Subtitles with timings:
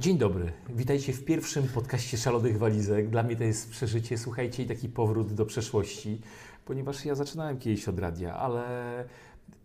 [0.00, 3.10] Dzień dobry, witajcie w pierwszym podcaście Szalonych Walizek.
[3.10, 6.20] Dla mnie to jest przeżycie, słuchajcie, i taki powrót do przeszłości,
[6.64, 8.64] ponieważ ja zaczynałem kiedyś od radia, ale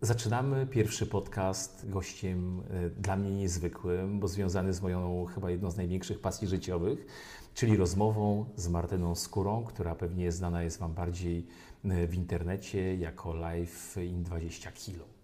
[0.00, 5.76] zaczynamy pierwszy podcast gościem e, dla mnie niezwykłym, bo związany z moją chyba jedną z
[5.76, 7.06] największych pasji życiowych,
[7.54, 11.46] czyli rozmową z Martyną Skórą, która pewnie znana jest Wam bardziej
[11.84, 15.15] e, w internecie jako Live in 20 kilo.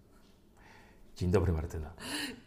[1.17, 1.93] Dzień dobry Martyna.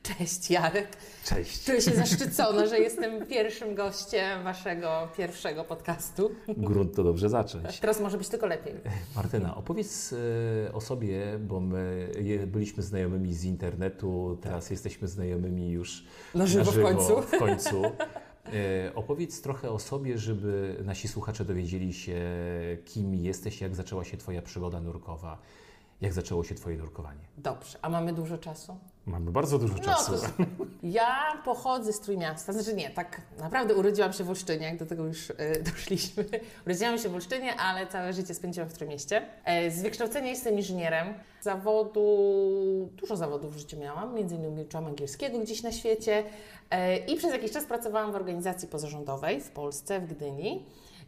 [0.03, 0.89] Cześć Jarek.
[1.25, 1.65] Cześć.
[1.65, 6.31] Czuję się zaszczycona, że jestem pierwszym gościem Waszego pierwszego podcastu.
[6.57, 7.81] Grunt to dobrze zacząć.
[7.81, 8.75] Teraz może być tylko lepiej.
[9.17, 10.15] Martyna, opowiedz
[10.69, 12.09] e, o sobie, bo my
[12.47, 16.05] byliśmy znajomymi z internetu, teraz jesteśmy znajomymi już
[16.35, 17.23] Na żywo w końcu.
[17.23, 17.83] W końcu.
[17.85, 22.21] E, Opowiedz trochę o sobie, żeby nasi słuchacze dowiedzieli się,
[22.85, 25.39] kim jesteś, jak zaczęła się Twoja przygoda nurkowa,
[26.01, 27.21] jak zaczęło się Twoje nurkowanie.
[27.39, 28.77] Dobrze, a mamy dużo czasu?
[29.07, 30.13] Mamy bardzo dużo czasu.
[30.13, 34.79] No to ja pochodzę z Trójmiasta, znaczy nie, tak naprawdę urodziłam się w Olsztynie, jak
[34.79, 35.35] do tego już e,
[35.73, 36.25] doszliśmy.
[36.67, 39.23] Urodziłam się w Olsztynie, ale całe życie spędziłam w Trójmieście.
[39.45, 41.15] E, z wykształcenia jestem inżynierem.
[41.41, 42.07] Zawodu,
[42.97, 46.25] dużo zawodów w życiu miałam, między innymi uczyłam angielskiego gdzieś na świecie
[46.71, 50.67] e, i przez jakiś czas pracowałam w organizacji pozarządowej w Polsce, w Gdyni.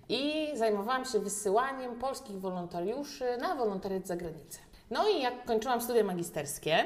[0.08, 4.58] I zajmowałam się wysyłaniem polskich wolontariuszy na wolontariat za granicę.
[4.90, 6.84] No i jak kończyłam studia magisterskie,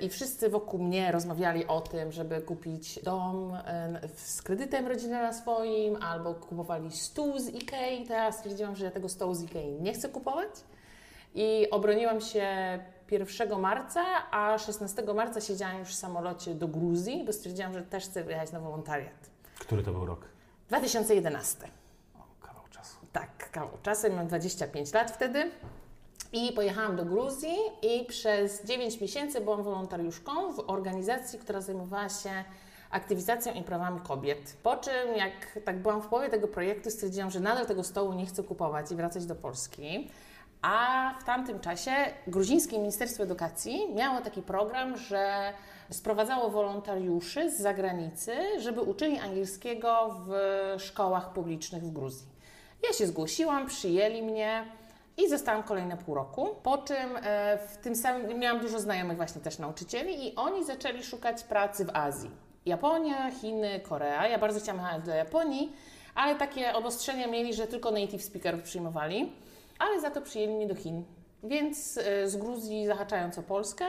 [0.00, 5.32] i wszyscy wokół mnie rozmawiali o tym, żeby kupić dom e, z kredytem rodzinnym na
[5.32, 8.06] swoim, albo kupowali stół z Ikei.
[8.06, 10.48] Teraz stwierdziłam, że ja tego stołu z Ikei nie chcę kupować.
[11.34, 12.48] I obroniłam się
[13.10, 18.04] 1 marca, a 16 marca siedziałam już w samolocie do Gruzji, bo stwierdziłam, że też
[18.04, 19.30] chcę wyjechać na wolontariat.
[19.58, 20.24] Który to był rok?
[20.68, 21.68] 2011.
[22.14, 22.96] O, kawał czasu.
[23.12, 25.50] Tak, kawał czasu, miałam 25 lat wtedy.
[26.32, 32.30] I pojechałam do Gruzji i przez 9 miesięcy byłam wolontariuszką w organizacji, która zajmowała się
[32.90, 34.56] aktywizacją i prawami kobiet.
[34.62, 38.26] Po czym, jak tak byłam w połowie tego projektu, stwierdziłam, że nadal tego stołu nie
[38.26, 40.10] chcę kupować i wracać do Polski.
[40.62, 41.92] A w tamtym czasie
[42.26, 45.52] gruzińskie Ministerstwo Edukacji miało taki program, że
[45.90, 50.32] sprowadzało wolontariuszy z zagranicy, żeby uczyli angielskiego w
[50.82, 52.26] szkołach publicznych w Gruzji.
[52.88, 54.64] Ja się zgłosiłam, przyjęli mnie
[55.16, 56.48] i zostałam kolejne pół roku.
[56.62, 61.02] Po czym e, w tym samym miałam dużo znajomych właśnie też nauczycieli i oni zaczęli
[61.02, 62.30] szukać pracy w Azji.
[62.66, 64.28] Japonia, Chiny, Korea.
[64.28, 65.72] Ja bardzo chciałam jechać do Japonii,
[66.14, 69.32] ale takie obostrzenia mieli, że tylko native speakerów przyjmowali,
[69.78, 71.04] ale za to przyjęli mnie do Chin.
[71.42, 73.84] Więc e, z Gruzji zahaczając o Polskę,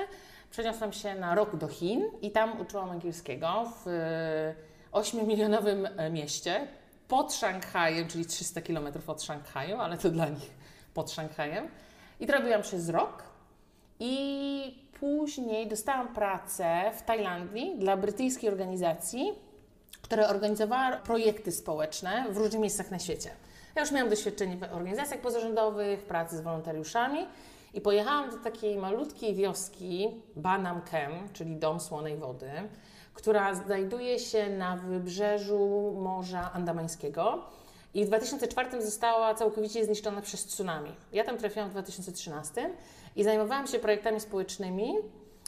[0.51, 4.55] przeniosłam się na rok do Chin i tam uczyłam angielskiego w e,
[4.91, 6.67] 8-milionowym e, mieście
[7.07, 10.62] pod Szanghajem, czyli 300 km od Szanghaju, ale to dla nich
[10.93, 11.67] pod Szanghajem.
[12.19, 13.23] I to robiłam przez rok.
[13.99, 19.31] I później dostałam pracę w Tajlandii dla brytyjskiej organizacji,
[20.01, 23.29] która organizowała projekty społeczne w różnych miejscach na świecie.
[23.75, 27.27] Ja już miałam doświadczenie w organizacjach pozarządowych, w pracy z wolontariuszami
[27.73, 32.51] i pojechałam do takiej malutkiej wioski Banam Kem, czyli Dom Słonej Wody,
[33.13, 37.43] która znajduje się na wybrzeżu Morza Andamańskiego
[37.93, 40.91] i w 2004 została całkowicie zniszczona przez tsunami.
[41.13, 42.69] Ja tam trafiłam w 2013
[43.15, 44.93] i zajmowałam się projektami społecznymi.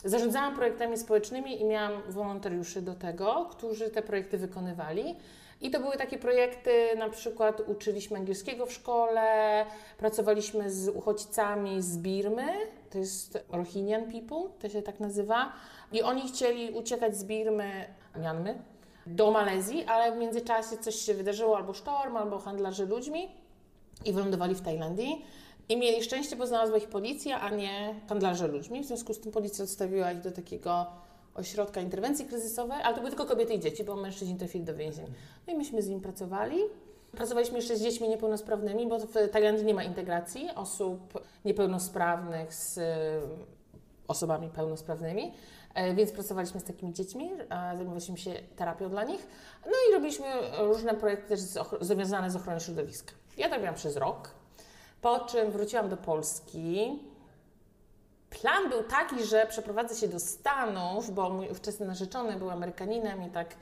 [0.05, 5.15] Zarządzałam projektami społecznymi i miałam wolontariuszy do tego, którzy te projekty wykonywali.
[5.61, 9.65] I to były takie projekty, na przykład uczyliśmy angielskiego w szkole,
[9.97, 12.47] pracowaliśmy z uchodźcami z Birmy,
[12.89, 15.53] to jest Rohingyan people, to się tak nazywa.
[15.91, 17.85] I oni chcieli uciekać z Birmy,
[18.15, 18.59] Mianmy,
[19.05, 23.27] do Malezji, ale w międzyczasie coś się wydarzyło, albo sztorm, albo handlarze ludźmi
[24.05, 25.25] i wylądowali w Tajlandii.
[25.69, 28.83] I mieli szczęście, bo znalazła ich policja, a nie handlarze ludźmi.
[28.83, 30.85] W związku z tym policja odstawiła ich do takiego
[31.35, 35.05] ośrodka interwencji kryzysowej, ale to były tylko kobiety i dzieci, bo mężczyźni trafili do więzień.
[35.47, 36.57] No i myśmy z nim pracowali.
[37.11, 42.79] Pracowaliśmy jeszcze z dziećmi niepełnosprawnymi, bo w Tajlandii nie ma integracji osób niepełnosprawnych z
[44.07, 45.31] osobami pełnosprawnymi,
[45.95, 49.27] więc pracowaliśmy z takimi dziećmi, zajmowaliśmy się terapią dla nich,
[49.65, 50.25] no i robiliśmy
[50.57, 51.39] różne projekty też
[51.81, 53.13] związane z ochroną środowiska.
[53.37, 54.31] Ja to robiłam przez rok,
[55.01, 56.99] po czym wróciłam do Polski.
[58.29, 63.29] Plan był taki, że przeprowadzę się do Stanów, bo mój ówczesny narzeczony był Amerykaninem i
[63.29, 63.55] tak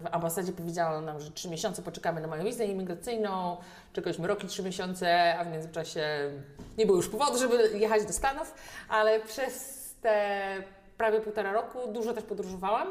[0.00, 3.56] w ambasadzie powiedziano nam, że trzy miesiące poczekamy na moją wizę imigracyjną,
[3.92, 6.30] czekaliśmy rok i trzy miesiące, a w międzyczasie
[6.78, 8.54] nie było już powodu, żeby jechać do Stanów,
[8.88, 10.38] ale przez te
[10.98, 12.88] prawie półtora roku dużo też podróżowałam,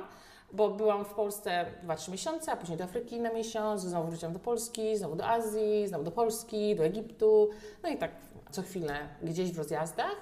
[0.51, 4.39] bo byłam w Polsce 2-3 miesiące, a później do Afryki na miesiąc, znowu wróciłam do
[4.39, 7.49] Polski, znowu do Azji, znowu do Polski, do Egiptu,
[7.83, 8.11] no i tak
[8.51, 10.15] co chwilę gdzieś w rozjazdach.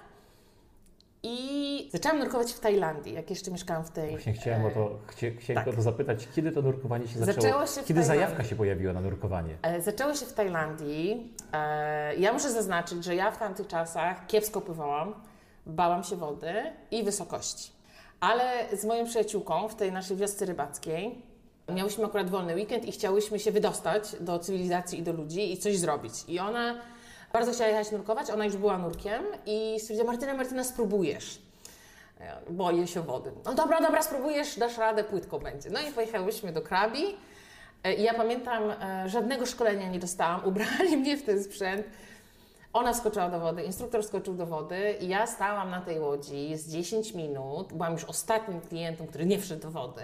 [1.28, 4.10] I zaczęłam nurkować w Tajlandii, jak jeszcze mieszkałam w tej...
[4.12, 5.74] Właśnie chciałem o to, chcie, chciałem tak.
[5.74, 7.42] o to zapytać, kiedy to nurkowanie się zaczęło?
[7.42, 9.58] Zaczęło się kiedy zajawka się pojawiła na nurkowanie?
[9.62, 11.34] E, Zaczęło się w Tajlandii.
[11.54, 15.14] E, Ja muszę zaznaczyć, że ja w tamtych czasach kiepsko pływałam,
[15.66, 16.54] bałam się wody
[16.92, 17.75] i wysokości.
[18.20, 21.22] Ale z moją przyjaciółką w tej naszej wiosce rybackiej
[21.70, 25.78] miałyśmy akurat wolny weekend i chciałyśmy się wydostać do cywilizacji i do ludzi i coś
[25.78, 26.14] zrobić.
[26.28, 26.76] I ona
[27.34, 31.42] bardzo chciała jechać nurkować, ona już była nurkiem i stwierdziła, Martyna, Martyna, spróbujesz.
[32.20, 33.32] Ja Boję się wody.
[33.46, 35.70] No dobra, dobra, spróbujesz, dasz radę, płytko będzie.
[35.70, 37.04] No i pojechałyśmy do Krabi.
[37.84, 41.86] E, I ja pamiętam, e, żadnego szkolenia nie dostałam, ubrali mnie w ten sprzęt.
[42.76, 46.72] Ona skoczyła do wody, instruktor skoczył do wody i ja stałam na tej łodzi z
[46.72, 50.02] 10 minut, byłam już ostatnim klientem, który nie wszedł do wody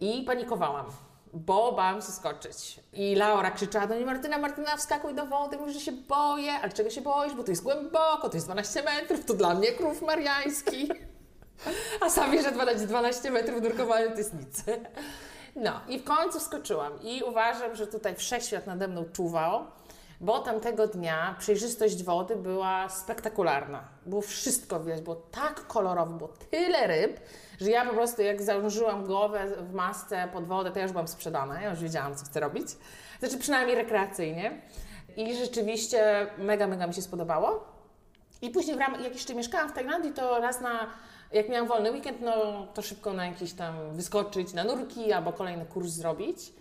[0.00, 0.86] i panikowałam,
[1.32, 2.80] bo bałam się skoczyć.
[2.92, 6.72] I Laura krzyczała do mnie, Martyna, Martyna, wskakuj do wody, mówię, że się boję, ale
[6.72, 10.02] czego się boisz, bo to jest głęboko, to jest 12 metrów, to dla mnie krów
[10.02, 10.88] mariański.
[12.06, 14.64] A sami, że 12, 12 metrów nurkowania to jest nic.
[15.56, 19.66] No i w końcu wskoczyłam i uważam, że tutaj wszechświat nade mną czuwał,
[20.20, 23.84] bo tamtego dnia przejrzystość wody była spektakularna.
[24.06, 27.20] Było wszystko widać, było tak kolorowo, było tyle ryb,
[27.60, 31.08] że ja po prostu jak zanurzyłam głowę w masce pod wodę, to ja już byłam
[31.08, 32.68] sprzedana, ja już wiedziałam, co chcę robić.
[33.18, 34.62] Znaczy przynajmniej rekreacyjnie.
[35.16, 37.64] I rzeczywiście mega, mega mi się spodobało.
[38.42, 40.86] I później, w ramach, jak jeszcze mieszkałam w Tajlandii, to raz na,
[41.32, 45.66] jak miałam wolny weekend, no to szybko na jakiś tam wyskoczyć na nurki albo kolejny
[45.66, 46.52] kurs zrobić.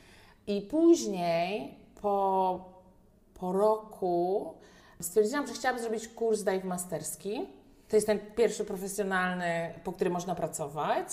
[0.47, 2.78] I później, po,
[3.39, 4.53] po roku,
[5.01, 7.47] stwierdziłam, że chciałabym zrobić kurs dive masterski.
[7.89, 11.07] To jest ten pierwszy profesjonalny, po którym można pracować.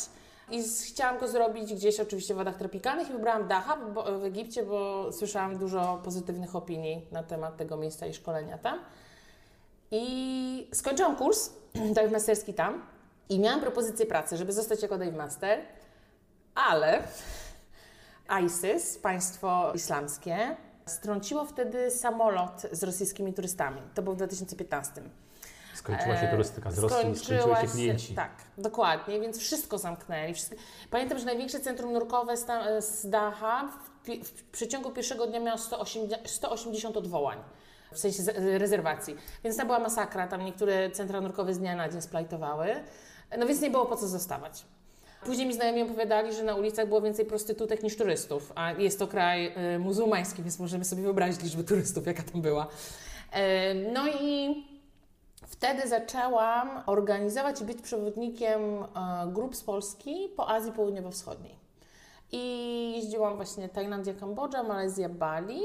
[0.50, 4.62] I chciałam go zrobić gdzieś oczywiście w wodach tropikalnych i wybrałam Dachab bo, w Egipcie,
[4.62, 8.80] bo słyszałam dużo pozytywnych opinii na temat tego miejsca i szkolenia tam.
[9.90, 11.50] I skończyłam kurs
[11.96, 12.82] dive masterski tam
[13.28, 15.58] i miałam propozycję pracy, żeby zostać jako dive master,
[16.54, 17.02] ale
[18.46, 20.56] ISIS, państwo islamskie,
[20.96, 23.80] strąciło wtedy samolot z rosyjskimi turystami.
[23.94, 25.02] To było w 2015.
[25.74, 28.14] Skończyła się E, turystyka z Rosji, skończyły się klienci.
[28.14, 30.34] Tak, dokładnie, więc wszystko zamknęli.
[30.34, 30.56] Wszystko.
[30.90, 35.58] Pamiętam, że największe centrum nurkowe z, ta- z Daha w, w przeciągu pierwszego dnia miało
[35.58, 37.38] 180, 180 odwołań.
[37.92, 38.22] W sensie
[38.58, 39.16] rezerwacji.
[39.44, 40.28] Więc to była masakra.
[40.28, 42.74] Tam niektóre centra nurkowe z dnia na dzień splajtowały.
[43.38, 44.64] No więc nie było po co zostawać.
[45.26, 49.06] Później mi znajomi opowiadali, że na ulicach było więcej prostytutek niż turystów, a jest to
[49.06, 52.66] kraj y, muzułmański, więc możemy sobie wyobrazić liczbę turystów, jaka tam była.
[53.32, 54.54] E, no i
[55.46, 58.86] Wtedy zaczęłam organizować i być przewodnikiem e,
[59.32, 61.56] grup z Polski po Azji Południowo-Wschodniej.
[62.32, 65.60] I jeździłam właśnie Tajlandia, Kambodża, Malezja, Bali.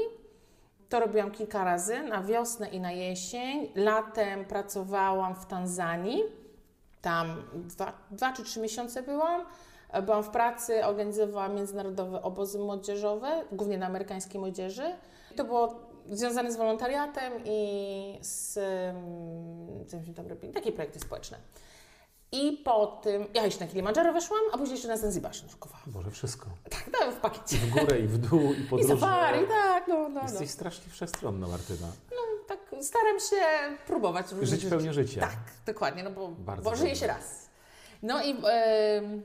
[0.88, 3.68] To robiłam kilka razy, na wiosnę i na jesień.
[3.74, 6.41] Latem pracowałam w Tanzanii.
[7.02, 9.44] Tam dwa, dwa czy trzy miesiące byłam.
[10.02, 14.84] Byłam w pracy, organizowałam międzynarodowe obozy młodzieżowe, głównie dla amerykańskiej młodzieży.
[15.36, 18.54] To było związane z wolontariatem i z
[19.88, 21.38] co mi tam robili, takie projekty społeczne.
[22.32, 25.84] I po tym, ja jeszcze na Kilimandżaro weszłam, a później jeszcze na Zanzibar się nurkowałam.
[25.86, 26.46] Boże, wszystko.
[26.70, 27.56] Tak, no, w pakiecie.
[27.56, 28.94] W górę i w dół i I podróże.
[28.94, 30.22] safari, tak, no, no, no.
[30.22, 31.86] Jesteś strasznie wszechstronna, Martyna.
[32.46, 35.20] Tak, staram się próbować Żyć pełnią życia.
[35.20, 35.36] Tak,
[35.66, 37.48] dokładnie, no bo, Bardzo bo żyje się raz.
[38.02, 38.36] No i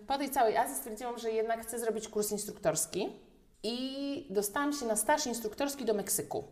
[0.08, 3.10] po tej całej Azji stwierdziłam, że jednak chcę zrobić kurs instruktorski
[3.64, 6.44] i dostałam się na staż instruktorski do Meksyku.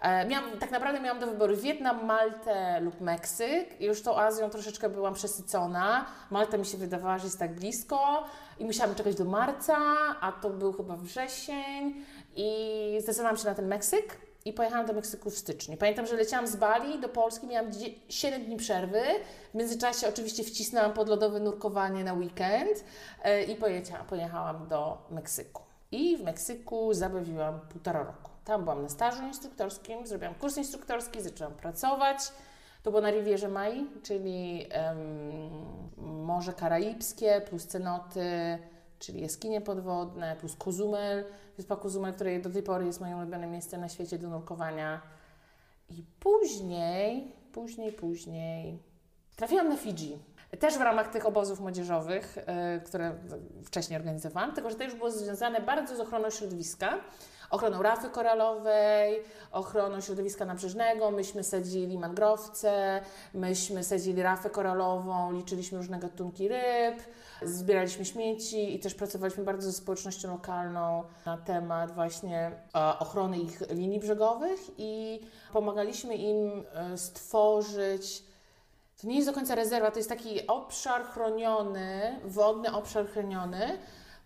[0.00, 3.80] E, Miałam, tak naprawdę miałam do wyboru Wietnam, Maltę lub Meksyk.
[3.80, 6.06] Już tą Azją troszeczkę byłam przesycona.
[6.30, 8.24] Malta mi się wydawała, że jest tak blisko
[8.58, 9.76] i musiałam czekać do marca,
[10.20, 12.04] a to był chyba wrzesień
[12.36, 15.76] i zdecydowałam się na ten Meksyk i pojechałam do Meksyku w styczniu.
[15.76, 17.70] Pamiętam, że leciałam z Bali do Polski, miałam
[18.08, 19.02] 7 dni przerwy.
[19.50, 22.84] W międzyczasie oczywiście wcisnęłam podlodowe nurkowanie na weekend
[23.22, 23.56] e, i
[24.08, 25.62] pojechałam do Meksyku.
[25.92, 28.35] I w Meksyku zabawiłam półtora roku.
[28.46, 32.18] Tam byłam na stażu instruktorskim, zrobiłam kurs instruktorski, zaczęłam pracować.
[32.82, 34.98] To było na Rivierze Mai, czyli em,
[35.96, 38.58] Morze Karaibskie plus cenoty,
[38.98, 41.24] czyli jaskinie podwodne, plus Cozumel,
[41.56, 45.00] wyspa Cozumel, której do tej pory jest moim ulubionym miejscem na świecie do nurkowania.
[45.88, 48.78] I później, później, później
[49.36, 50.18] trafiłam na Fidżi.
[50.60, 53.14] Też w ramach tych obozów młodzieżowych, e, które
[53.64, 56.98] wcześniej organizowałam, tylko że to już było związane bardzo z ochroną środowiska,
[57.50, 59.22] ochroną rafy koralowej,
[59.52, 61.10] ochroną środowiska nabrzeżnego.
[61.10, 63.00] Myśmy sadzili mangrowce,
[63.34, 67.02] myśmy sadzili rafę koralową, liczyliśmy różne gatunki ryb,
[67.42, 73.70] zbieraliśmy śmieci i też pracowaliśmy bardzo ze społecznością lokalną na temat właśnie e, ochrony ich
[73.70, 75.20] linii brzegowych i
[75.52, 78.26] pomagaliśmy im e, stworzyć
[79.00, 83.78] to nie jest do końca rezerwa, to jest taki obszar chroniony, wodny obszar chroniony,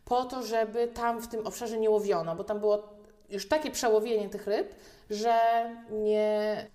[0.05, 3.00] po to, żeby tam w tym obszarze nie łowiono, bo tam było
[3.31, 4.75] już takie przełowienie tych ryb,
[5.11, 5.35] że
[5.91, 6.67] nie.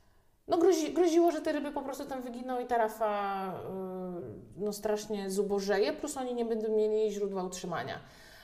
[0.47, 3.53] No grozi, groziło, że te ryby po prostu tam wyginą i tarafa
[4.55, 7.99] yy, no strasznie zubożeje, plus oni nie będą mieli źródła utrzymania.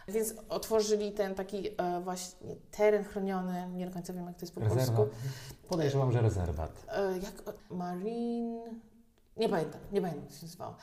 [0.07, 4.55] Więc otworzyli ten taki e, właśnie teren chroniony, nie do końca wiem jak to jest
[4.55, 4.79] po polsku.
[4.79, 5.09] Rezerwat?
[5.67, 6.85] Podejrzewam, że rezerwat.
[6.89, 8.90] E, jak Marine.
[9.37, 10.75] Nie pamiętam, nie pamiętam jak się nazywało.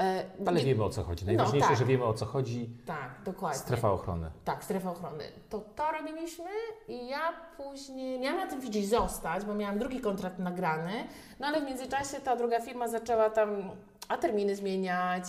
[0.00, 1.26] E, Ale nie- wiemy o co chodzi.
[1.26, 1.78] Najważniejsze, tak.
[1.78, 2.70] że wiemy o co chodzi.
[2.86, 3.58] Tak, dokładnie.
[3.58, 4.30] Strefa ochrony.
[4.44, 5.24] Tak, strefa ochrony.
[5.50, 6.50] To to robiliśmy
[6.88, 10.92] i ja później miałam na tym widzieć zostać, bo miałam drugi kontrakt nagrany,
[11.40, 13.70] no ale w międzyczasie ta druga firma zaczęła tam
[14.08, 15.24] a terminy zmieniać,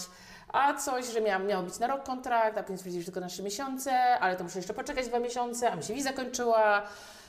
[0.53, 3.27] a coś, że miałam, miał być na rok kontrakt, a więc stwierdzili, że tylko na
[3.27, 6.82] trzy miesiące, ale to muszę jeszcze poczekać dwa miesiące, a mi się wiza kończyła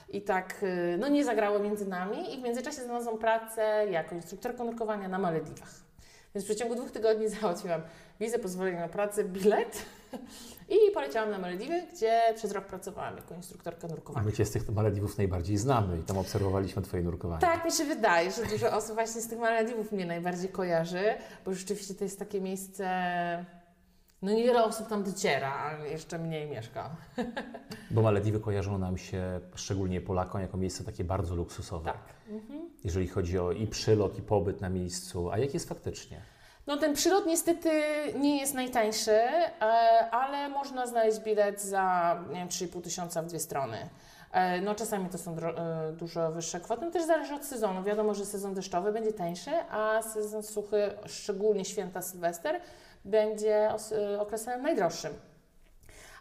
[0.09, 4.65] i tak, y, no nie zagrało między nami i w międzyczasie znalazłam pracę jako instruktorka
[4.65, 5.71] nurkowania na Malediwach.
[6.35, 7.83] Więc w przeciągu dwóch tygodni załatwiłam
[8.21, 9.83] wizę, pozwolenie na pracę, bilet
[10.69, 14.27] i poleciałam na Malediwy, gdzie przez rok pracowałam jako instruktorka A nurkowania.
[14.27, 17.41] my Cię z tych Malediwów najbardziej znamy i tam obserwowaliśmy Twoje nurkowanie.
[17.41, 21.05] Tak mi się wydaje, że dużo osób właśnie z tych Malediwów mnie najbardziej kojarzy,
[21.45, 22.85] bo rzeczywiście to jest takie miejsce,
[24.23, 26.91] no niewiele osób tam dociera, ale jeszcze mniej mieszka.
[27.91, 31.93] Bo Malediwy kojarzą nam się, szczególnie Polakom, jako miejsce takie bardzo luksusowe.
[31.93, 32.15] Tak.
[32.85, 35.31] Jeżeli chodzi o i przylot, i pobyt na miejscu.
[35.31, 36.21] A jak jest faktycznie?
[36.67, 37.71] No ten przylot niestety
[38.19, 39.63] nie jest najtańszy, e,
[40.11, 43.89] ale można znaleźć bilet za nie wiem, 3,5 tysiąca w dwie strony.
[44.33, 47.83] E, No czasami to są e, dużo wyższe kwoty, no też zależy od sezonu.
[47.83, 52.61] Wiadomo, że sezon deszczowy będzie tańszy, a sezon suchy, szczególnie święta Sylwester,
[53.07, 55.13] będzie e, okresem najdroższym.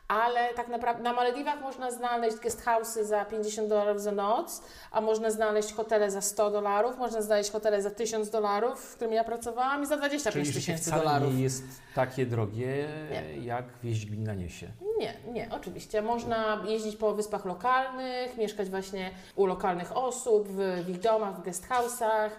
[0.07, 4.61] Ale tak naprawdę na Malediwach można znaleźć guest house'y za 50 dolarów za noc,
[4.91, 9.13] a można znaleźć hotele za 100 dolarów, można znaleźć hotele za 1000 dolarów, w którym
[9.13, 11.33] ja pracowałam i za 25 Czyli tysięcy dolarów.
[11.35, 11.63] nie jest
[11.95, 13.45] takie drogie, Nie.
[13.45, 14.67] jak wieść gmina niesie.
[14.99, 16.01] Nie, nie, oczywiście.
[16.01, 21.67] Można jeździć po wyspach lokalnych, mieszkać właśnie u lokalnych osób, w, ich domach, w guest
[21.69, 22.29] house'ach,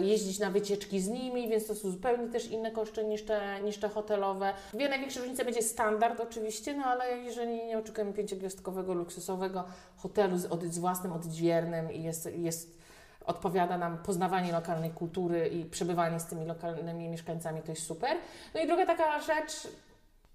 [0.00, 3.78] jeździć na wycieczki z nimi, więc to są zupełnie też inne koszty niż te, niż
[3.78, 4.52] te hotelowe.
[4.72, 9.64] Dwie największe różnice będzie standard oczywiście, no ale jeżeli nie oczekujemy pięciogwiazdkowego, luksusowego
[9.96, 12.78] hotelu z, od, z własnym odźwiernym i jest, jest
[13.26, 18.16] odpowiada nam poznawanie lokalnej kultury i przebywanie z tymi lokalnymi mieszkańcami, to jest super.
[18.54, 19.68] No i druga taka rzecz,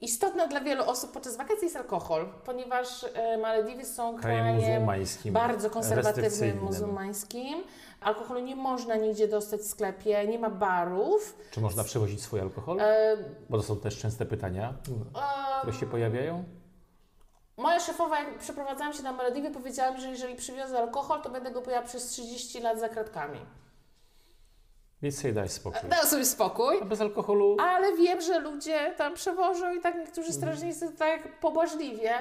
[0.04, 5.34] Istotna dla wielu osób podczas wakacji jest alkohol, ponieważ e, Malediwy są Krajem krajem muzułmańskim.
[5.34, 7.64] bardzo konserwatywnym, muzułmańskim.
[8.02, 11.38] Alkoholu nie można nigdzie dostać w sklepie, nie ma barów.
[11.52, 12.82] Czy można przewozić swój alkohol?
[12.82, 13.18] E,
[13.50, 14.74] Bo to są też częste pytania,
[15.16, 16.44] e, które się pojawiają.
[17.58, 21.52] moja szefowa, jak przeprowadzałam się na Malediwy, powiedziała mi, że jeżeli przywiozę alkohol, to będę
[21.52, 23.40] go pojała przez 30 lat za kratkami.
[25.04, 25.90] Więc sobie daj spokój.
[25.90, 26.78] Dał sobie spokój.
[26.82, 32.12] A bez alkoholu Ale wiem, że ludzie tam przewożą i tak niektórzy strażnicy tak pobłażliwie.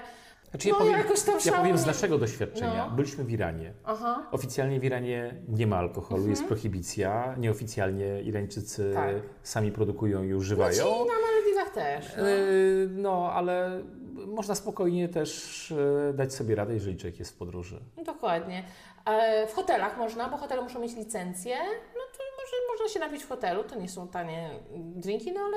[0.50, 2.86] Znaczy ja, No, powiem, jakoś tam ja powiem z naszego doświadczenia.
[2.90, 2.96] No.
[2.96, 3.72] Byliśmy w Iranie.
[3.84, 4.26] Aha.
[4.32, 6.30] Oficjalnie w Iranie nie ma alkoholu, Mhm.
[6.30, 7.34] jest prohibicja.
[7.38, 9.14] Nieoficjalnie Irańczycy Tak.
[9.42, 10.84] sami produkują i No używają.
[10.84, 12.16] ci na Malediwach też.
[12.16, 12.28] No.
[12.28, 13.82] Yy, No, ale
[14.26, 15.70] można spokojnie też
[16.06, 17.80] yy, dać sobie radę, jeżeli człowiek jest w podróży.
[18.04, 18.64] Dokładnie.
[19.04, 21.56] E, W hotelach można, bo hotele muszą mieć licencję.
[21.94, 22.22] No to
[22.52, 23.64] może, można się napić w hotelu.
[23.64, 25.56] To nie są tanie drinki, no ale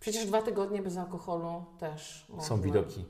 [0.00, 2.44] przecież dwa tygodnie bez alkoholu też można.
[2.44, 3.04] Są widoki,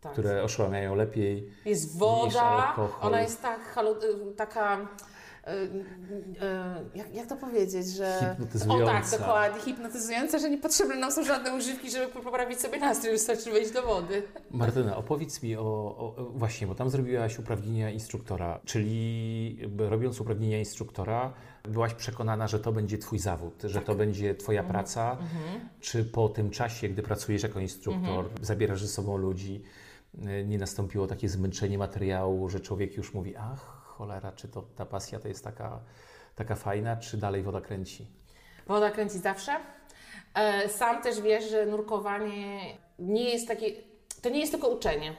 [0.00, 0.12] tak.
[0.12, 1.52] które oszłamiają lepiej.
[1.64, 3.60] Jest woda, ona jest tak
[4.02, 4.78] y, taka.
[4.78, 8.18] y, y, Jak, jak to powiedzieć, że.
[8.30, 8.84] Hipnotyzująca.
[8.84, 13.50] O tak, dokładnie, hipnotyzująca, że niepotrzebne nam są żadne używki, żeby poprawić sobie nastrój, wystarczy
[13.50, 14.22] wejść do wody.
[14.50, 21.32] Martyna, opowiedz mi o, o, Właśnie, bo tam zrobiłaś uprawnienia instruktora, czyli robiąc uprawnienia instruktora,
[21.68, 23.84] byłaś przekonana, że to będzie Twój zawód, że Tak.
[23.84, 24.72] to będzie Twoja Mhm.
[24.74, 25.16] praca.
[25.80, 28.44] Czy po tym czasie, gdy pracujesz jako instruktor, Mhm.
[28.44, 29.62] zabierasz ze sobą ludzi,
[30.14, 34.86] y, nie nastąpiło takie zmęczenie materiału, że człowiek już mówi, ach, cholera, czy to ta
[34.86, 35.80] pasja to jest taka,
[36.34, 38.06] taka fajna, czy dalej woda kręci?
[38.66, 39.52] Woda kręci zawsze.
[40.34, 42.60] E, Sam też wiesz, że nurkowanie
[42.98, 43.66] nie jest takie.
[44.22, 45.14] To nie jest tylko uczenie.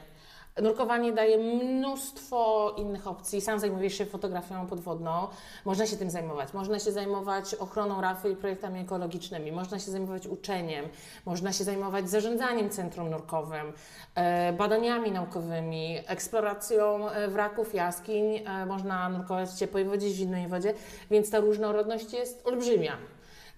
[0.62, 3.40] Nurkowanie daje mnóstwo innych opcji.
[3.40, 5.28] Sam zajmujesz się fotografią podwodną.
[5.64, 6.54] Można się tym zajmować.
[6.54, 9.52] Można się zajmować ochroną rafy i projektami ekologicznymi.
[9.52, 10.84] Można się zajmować uczeniem.
[11.26, 13.72] Można się zajmować zarządzaniem centrum nurkowym,
[14.14, 18.36] e, badaniami naukowymi, eksploracją e, wraków, jaskiń.
[18.36, 20.74] E, Można nurkować w ciepłej wodzie, zimnej wodzie,
[21.10, 22.96] więc ta różnorodność jest olbrzymia.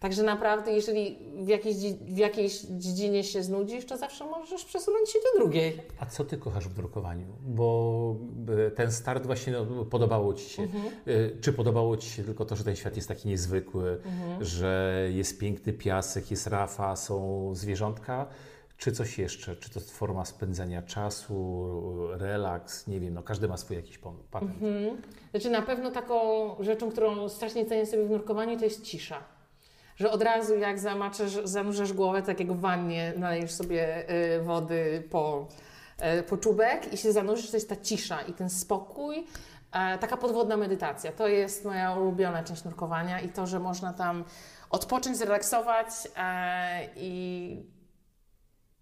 [0.02, 5.18] Także naprawdę, jeżeli w jakiejś, w jakiejś dziedzinie się znudzisz, to zawsze możesz przesunąć się
[5.32, 5.78] do drugiej.
[6.00, 7.26] A co ty kochasz w drukowaniu?
[7.46, 8.16] Bo
[8.66, 10.62] e, ten start właśnie no, podobało ci się.
[10.62, 10.84] Mhm.
[10.86, 14.44] E, Czy podobało ci się tylko to, że ten świat jest taki niezwykły, Mhm.
[14.44, 18.26] że jest piękny piasek, jest rafa, są zwierzątka?
[18.76, 19.56] Czy coś jeszcze?
[19.56, 21.66] Czy to jest forma spędzania czasu,
[22.10, 22.86] relaks?
[22.86, 23.98] Nie wiem, no każdy ma swój jakiś
[24.30, 24.52] patent.
[24.62, 24.96] Mhm.
[25.30, 26.16] Znaczy na pewno taką
[26.60, 29.22] rzeczą, którą strasznie cenię sobie w nurkowaniu, to jest cisza.
[29.96, 35.08] Że od razu jak zamaczesz, zanurzasz głowę, tak jak w wannie, nalejesz sobie y, wody
[35.10, 35.48] po,
[36.18, 39.26] y, po czubek i się zanurzysz, to jest ta cisza i ten spokój.
[39.72, 41.12] E, taka podwodna medytacja.
[41.12, 44.24] To jest moja ulubiona część nurkowania i to, że można tam
[44.70, 47.72] odpocząć, zrelaksować e, i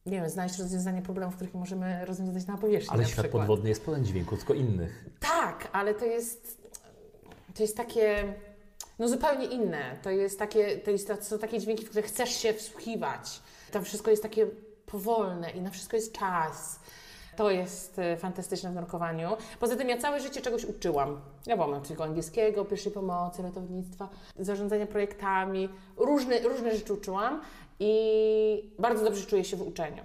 [0.06, 2.90] nie wiem, znaleźć rozwiązanie problemów, których możemy rozwiązać na powierzchni.
[2.90, 3.40] Ale na świat przykład.
[3.42, 5.04] podwodny jest pełen dźwięków, tylko innych.
[5.20, 6.70] Tak, ale to jest,
[7.54, 8.34] to jest takie,
[9.00, 9.96] no zupełnie inne.
[10.02, 13.40] To jest takie, to, jest, to są takie dźwięki, w które chcesz się wsłuchiwać.
[13.72, 14.46] Tam wszystko jest takie
[14.86, 16.80] powolne i na wszystko jest czas.
[17.36, 19.36] To jest e, fantastyczne w nurkowaniu.
[19.60, 21.20] Poza tym ja całe życie czegoś uczyłam.
[21.46, 25.68] Ja mam tylko angielskiego, pierwszej pomocy, ratownictwa, zarządzania projektami.
[25.96, 27.40] Różne, różne rzeczy uczyłam
[27.78, 30.02] i bardzo dobrze czuję się w uczeniu.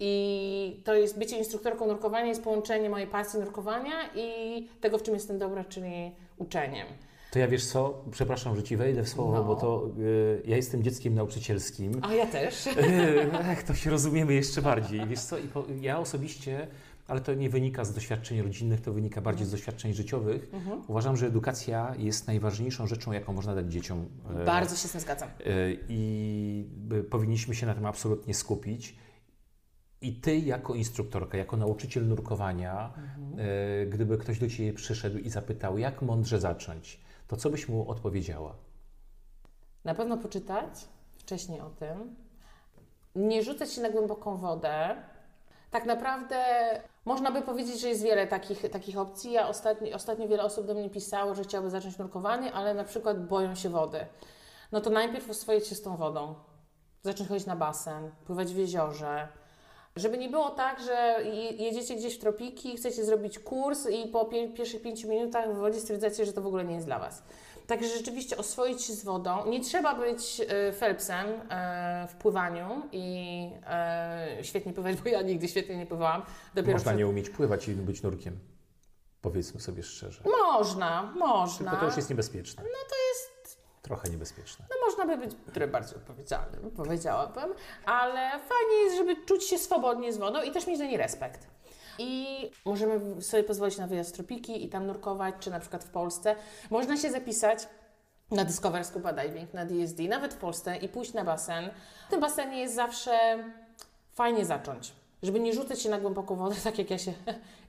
[0.00, 5.14] I to jest bycie instruktorką nurkowania, jest połączenie mojej pasji nurkowania i tego, w czym
[5.14, 6.86] jestem dobra, czyli uczeniem.
[7.32, 9.44] To ja wiesz co, przepraszam, że ci wejdę w słowo, No.
[9.44, 11.92] bo to y, ja jestem dzieckiem nauczycielskim.
[12.02, 12.66] A ja też.
[13.52, 15.06] Ech, to się rozumiemy jeszcze bardziej.
[15.06, 16.66] Wiesz co, i po, ja osobiście,
[17.08, 20.48] ale to nie wynika z doświadczeń rodzinnych, to wynika bardziej z doświadczeń życiowych.
[20.52, 20.82] Mhm.
[20.88, 24.06] Uważam, że edukacja jest najważniejszą rzeczą, jaką można dać dzieciom.
[24.40, 25.28] E, Bardzo się z tym zgadzam.
[25.28, 25.32] e,
[25.88, 28.96] I by- powinniśmy się na tym absolutnie skupić.
[30.00, 32.92] I ty, jako instruktorka, jako nauczyciel nurkowania,
[33.82, 37.00] e, gdyby ktoś do ciebie przyszedł i zapytał, jak mądrze zacząć,
[37.32, 38.54] to co byś mu odpowiedziała?
[39.84, 42.16] Na pewno poczytać wcześniej o tym.
[43.14, 44.96] Nie rzucać się na głęboką wodę.
[45.70, 46.44] Tak naprawdę
[47.04, 49.32] można by powiedzieć, że jest wiele takich, takich opcji.
[49.32, 53.26] Ja ostatnio, ostatnio wiele osób do mnie pisało, że chciałyby zacząć nurkowanie, ale na przykład
[53.26, 54.06] boją się wody.
[54.72, 56.34] No to najpierw oswoić się z tą wodą.
[57.02, 59.28] Zacząć chodzić na basen, pływać w jeziorze.
[59.96, 64.24] Żeby nie było tak, że je- jedziecie gdzieś w tropiki, chcecie zrobić kurs i po
[64.24, 67.22] pie- pierwszych pięciu minutach w wodzie stwierdzacie, że to w ogóle nie jest dla Was.
[67.66, 69.46] Także rzeczywiście oswoić się z wodą.
[69.46, 75.48] Nie trzeba być e, Phelpsem e, w pływaniu i e, świetnie pływać, bo ja nigdy
[75.48, 76.22] świetnie nie pływałam.
[76.54, 78.38] Dopiero Można przed- nie umieć pływać i być nurkiem.
[79.22, 80.22] Powiedzmy sobie szczerze.
[80.24, 81.70] Można, można.
[81.70, 82.62] Tylko to już jest niebezpieczne.
[82.62, 83.31] No to jest
[83.82, 84.64] Trochę niebezpieczne.
[84.70, 85.36] No można by być
[85.72, 90.78] bardziej odpowiedzialnym, powiedziałabym, ale fajnie jest, żeby czuć się swobodnie z wodą i też mieć
[90.78, 91.46] do niej respekt.
[91.98, 96.36] I możemy sobie pozwolić na wyjazd tropiki i tam nurkować, czy na przykład w Polsce.
[96.70, 97.68] Można się zapisać
[98.30, 101.70] na Discover Scuba Diving, na DSD, nawet w Polsce i pójść na basen.
[102.06, 103.44] W tym basenie jest zawsze
[104.14, 104.92] fajnie zacząć.
[105.22, 107.12] Żeby nie rzucać się na głęboką wodę, tak jak ja się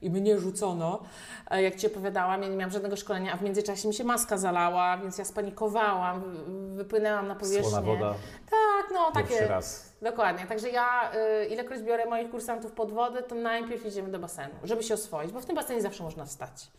[0.02, 1.02] i mnie rzucono,
[1.50, 4.38] e, jak Ci opowiadałam, ja nie miałam żadnego szkolenia, a w międzyczasie mi się maska
[4.38, 7.70] zalała, więc ja spanikowałam, wy- wypłynęłam na powierzchnię.
[7.70, 8.14] Słona woda,
[8.50, 9.48] Tak, no pierwszy takie.
[9.48, 9.92] raz.
[10.02, 10.46] Dokładnie.
[10.46, 11.10] Także ja,
[11.42, 15.32] y, ilekroć biorę moich kursantów pod wodę, to najpierw idziemy do basenu, żeby się oswoić,
[15.32, 16.70] bo w tym basenie zawsze można wstać.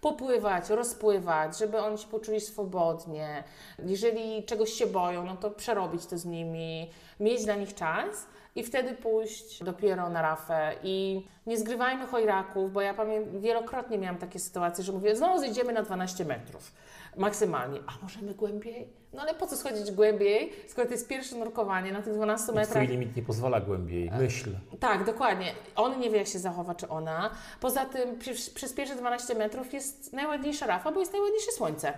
[0.00, 3.44] Popływać, rozpływać, żeby oni się poczuli swobodnie.
[3.78, 8.62] Jeżeli czegoś się boją, no to przerobić to z nimi, mieć dla nich czas i
[8.62, 10.72] wtedy pójść dopiero na rafę.
[10.82, 15.72] I nie zgrywajmy chojraków, bo ja pamiętam, wielokrotnie miałam takie sytuacje, że mówię, znowu zejdziemy
[15.72, 16.72] na 12 metrów
[17.16, 17.80] maksymalnie.
[17.86, 18.88] A możemy głębiej?
[19.12, 22.54] No ale po co schodzić głębiej, skoro to jest pierwsze nurkowanie na tych 12 I
[22.54, 22.84] metrach?
[22.84, 24.10] twój limit nie pozwala głębiej.
[24.18, 24.50] Myśl.
[24.80, 25.52] Tak, dokładnie.
[25.76, 27.30] On nie wie, jak się zachowa, czy ona.
[27.60, 31.92] Poza tym przez, przez pierwsze 12 metrów jest najładniejsza rafa, bo jest najładniejsze słońce.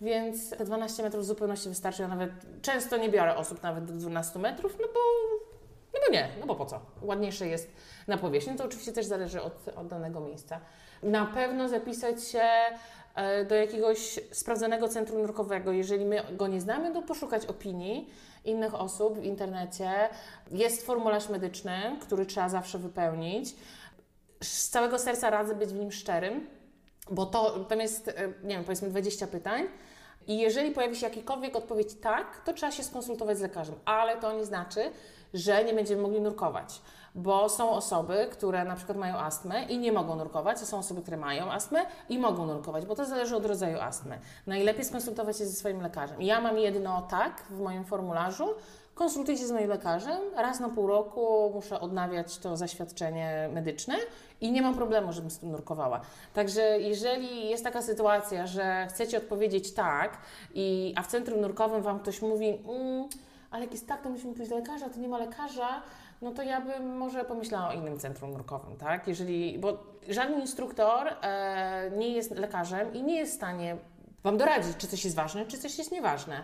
[0.00, 2.02] Więc te 12 metrów w zupełności wystarczy.
[2.02, 2.30] Ja nawet
[2.62, 5.00] często nie biorę osób nawet do 12 metrów, no bo,
[6.06, 6.80] no nie, no bo po co?
[7.02, 7.72] Ładniejsze jest
[8.06, 8.56] na powierzchni.
[8.56, 10.60] To oczywiście też zależy od, od danego miejsca.
[11.02, 12.42] Na pewno zapisać się
[13.14, 15.72] e, do jakiegoś sprawdzonego centrum nurkowego.
[15.72, 18.10] Jeżeli my go nie znamy, to poszukać opinii
[18.44, 19.90] innych osób w internecie.
[20.50, 23.56] Jest formularz medyczny, który trzeba zawsze wypełnić.
[24.42, 26.46] Z całego serca radzę być w nim szczerym,
[27.10, 29.68] bo to, tam jest, e, nie wiem, powiedzmy 20 pytań.
[30.26, 33.74] I jeżeli pojawi się jakikolwiek odpowiedź tak, to trzeba się skonsultować z lekarzem.
[33.84, 34.90] Ale to nie znaczy,
[35.34, 36.80] że nie będziemy mogli nurkować.
[37.14, 41.02] Bo są osoby, które na przykład mają astmę i nie mogą nurkować, a są osoby,
[41.02, 44.18] które mają astmę i mogą nurkować, bo to zależy od rodzaju astmy.
[44.46, 46.22] Najlepiej skonsultować się ze swoim lekarzem.
[46.22, 48.48] Ja mam jedno tak w moim formularzu,
[48.94, 50.20] konsultuję się z moim lekarzem.
[50.36, 53.94] Raz na pół roku muszę odnawiać to zaświadczenie medyczne
[54.40, 56.00] i nie mam problemu, żebym z tym nurkowała.
[56.34, 60.18] Także jeżeli jest taka sytuacja, że chcecie odpowiedzieć tak,
[60.54, 63.08] i, a w centrum nurkowym Wam ktoś mówi, mm,
[63.52, 65.82] ale jak jest tak, to musimy pójść do lekarza, to nie ma lekarza,
[66.22, 69.08] no to ja bym może pomyślała o innym centrum nurkowym, tak?
[69.08, 73.76] Jeżeli, bo żaden instruktor e, nie jest lekarzem i nie jest w stanie
[74.24, 76.42] Wam doradzić, czy coś jest ważne, czy coś jest nieważne.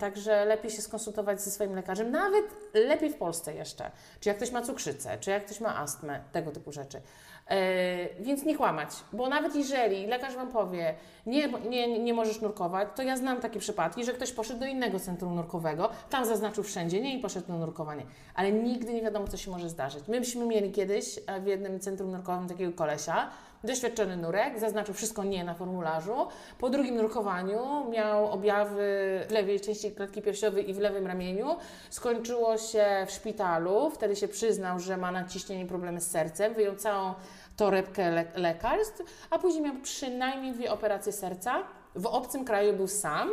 [0.00, 3.90] Także lepiej się skonsultować ze swoim lekarzem, nawet lepiej w Polsce jeszcze.
[4.20, 7.00] Czy jak ktoś ma cukrzycę, czy jak ktoś ma astmę, tego typu rzeczy.
[7.46, 10.94] E, więc nie kłamać, bo nawet jeżeli lekarz Wam powie,
[11.26, 15.00] nie, nie, nie możesz nurkować, to ja znam takie przypadki, że ktoś poszedł do innego
[15.00, 18.06] centrum nurkowego, tam zaznaczył wszędzie nie i poszedł na nurkowanie.
[18.34, 20.08] Ale nigdy nie wiadomo, co się może zdarzyć.
[20.08, 23.30] My byśmy mieli kiedyś e, w jednym centrum nurkowym takiego kolesia,
[23.66, 26.28] doświadczony nurek, zaznaczył wszystko nie na formularzu.
[26.58, 31.56] Po drugim nurkowaniu miał objawy w lewej części klatki piersiowej i w lewym ramieniu.
[31.90, 37.14] Skończyło się w szpitalu, wtedy się przyznał, że ma nadciśnienie, problemy z sercem, wyjął całą
[37.56, 41.62] torebkę le lekarstw, a później miał przynajmniej dwie operacje serca.
[41.94, 43.30] W obcym kraju był sam.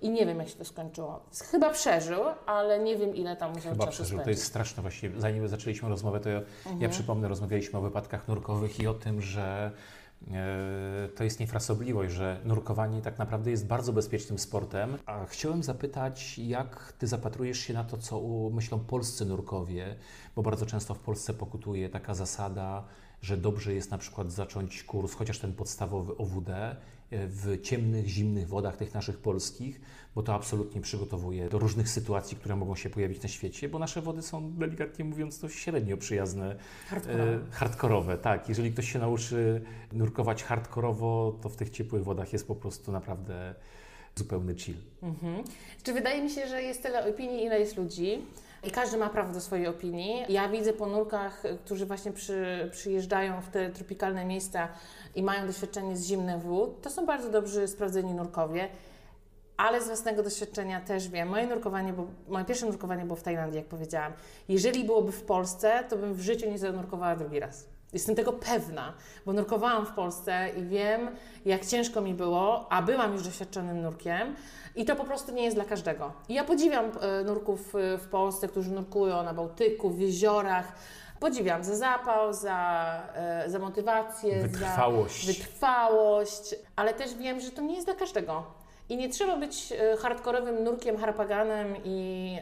[0.00, 1.20] I nie wiem, jak się to skończyło.
[1.50, 4.18] Chyba przeżył, ale nie wiem, ile tam musiał Chyba czasu przeżył.
[4.18, 4.38] To spędzić.
[4.38, 5.10] jest straszne właśnie.
[5.18, 6.82] Zanim zaczęliśmy rozmowę, to ja, Mhm.
[6.82, 9.70] ja przypomnę, rozmawialiśmy o wypadkach nurkowych i o tym, że
[10.32, 14.98] e, to jest niefrasobliwość, że nurkowanie tak naprawdę jest bardzo bezpiecznym sportem.
[15.06, 18.20] A chciałem zapytać, jak Ty zapatrujesz się na to, co
[18.52, 19.96] myślą polscy nurkowie,
[20.36, 22.84] bo bardzo często w Polsce pokutuje taka zasada,
[23.26, 26.76] że dobrze jest na przykład zacząć kurs, chociaż ten podstawowy OWD, e,
[27.10, 29.80] w ciemnych, zimnych wodach tych naszych polskich,
[30.14, 34.02] bo to absolutnie przygotowuje do różnych sytuacji, które mogą się pojawić na świecie, bo nasze
[34.02, 36.56] wody są delikatnie mówiąc to średnio przyjazne,
[36.88, 37.34] Hardkorowe.
[37.34, 38.18] e, hardkorowe.
[38.18, 39.62] Tak, jeżeli ktoś się nauczy
[39.92, 43.54] nurkować hardkorowo, to w tych ciepłych wodach jest po prostu naprawdę
[44.16, 44.76] zupełny chill.
[45.02, 45.44] Mhm.
[45.82, 48.22] Czy wydaje mi się, że jest tyle opinii, ile jest ludzi
[48.66, 50.24] i każdy ma prawo do swojej opinii.
[50.28, 54.68] Ja widzę po nurkach, którzy właśnie przy, przyjeżdżają w te tropikalne miejsca
[55.14, 58.68] i mają doświadczenie z zimnych wód, to są bardzo dobrzy, sprawdzeni nurkowie.
[59.56, 61.94] Ale z własnego doświadczenia też wiem, moje nurkowanie,
[62.28, 64.12] moje pierwsze nurkowanie było w Tajlandii, jak powiedziałam.
[64.48, 67.75] Jeżeli byłoby w Polsce, to bym w życiu nie zanurkowała drugi raz.
[67.96, 68.92] Jestem tego pewna,
[69.26, 71.10] bo nurkowałam w Polsce i wiem,
[71.44, 74.36] jak ciężko mi było, a byłam już doświadczonym nurkiem.
[74.74, 76.12] I to po prostu nie jest dla każdego.
[76.28, 80.72] I ja podziwiam e, nurków e, w Polsce, którzy nurkują na Bałtyku, w jeziorach.
[81.20, 85.26] Podziwiam za zapał, za, e, za motywację, Wytrwałość.
[85.26, 88.44] za wytrwałość, ale też wiem, że to nie jest dla każdego.
[88.88, 92.38] I nie trzeba być hardkorowym nurkiem, harpaganem i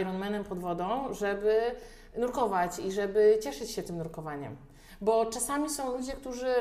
[0.00, 1.60] Ironmanem pod wodą, żeby
[2.18, 4.56] nurkować i żeby cieszyć się tym nurkowaniem.
[5.00, 6.54] Bo czasami są ludzie, którzy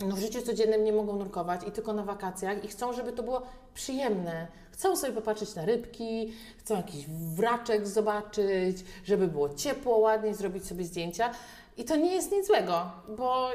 [0.00, 3.22] no w życiu codziennym nie mogą nurkować i tylko na wakacjach i chcą, żeby to
[3.22, 3.42] było
[3.74, 4.46] przyjemne.
[4.72, 10.84] Chcą sobie popatrzeć na rybki, chcą jakiś wraczek zobaczyć, żeby było ciepło, ładnie, zrobić sobie
[10.84, 11.30] zdjęcia.
[11.76, 13.48] I to nie jest nic złego, bo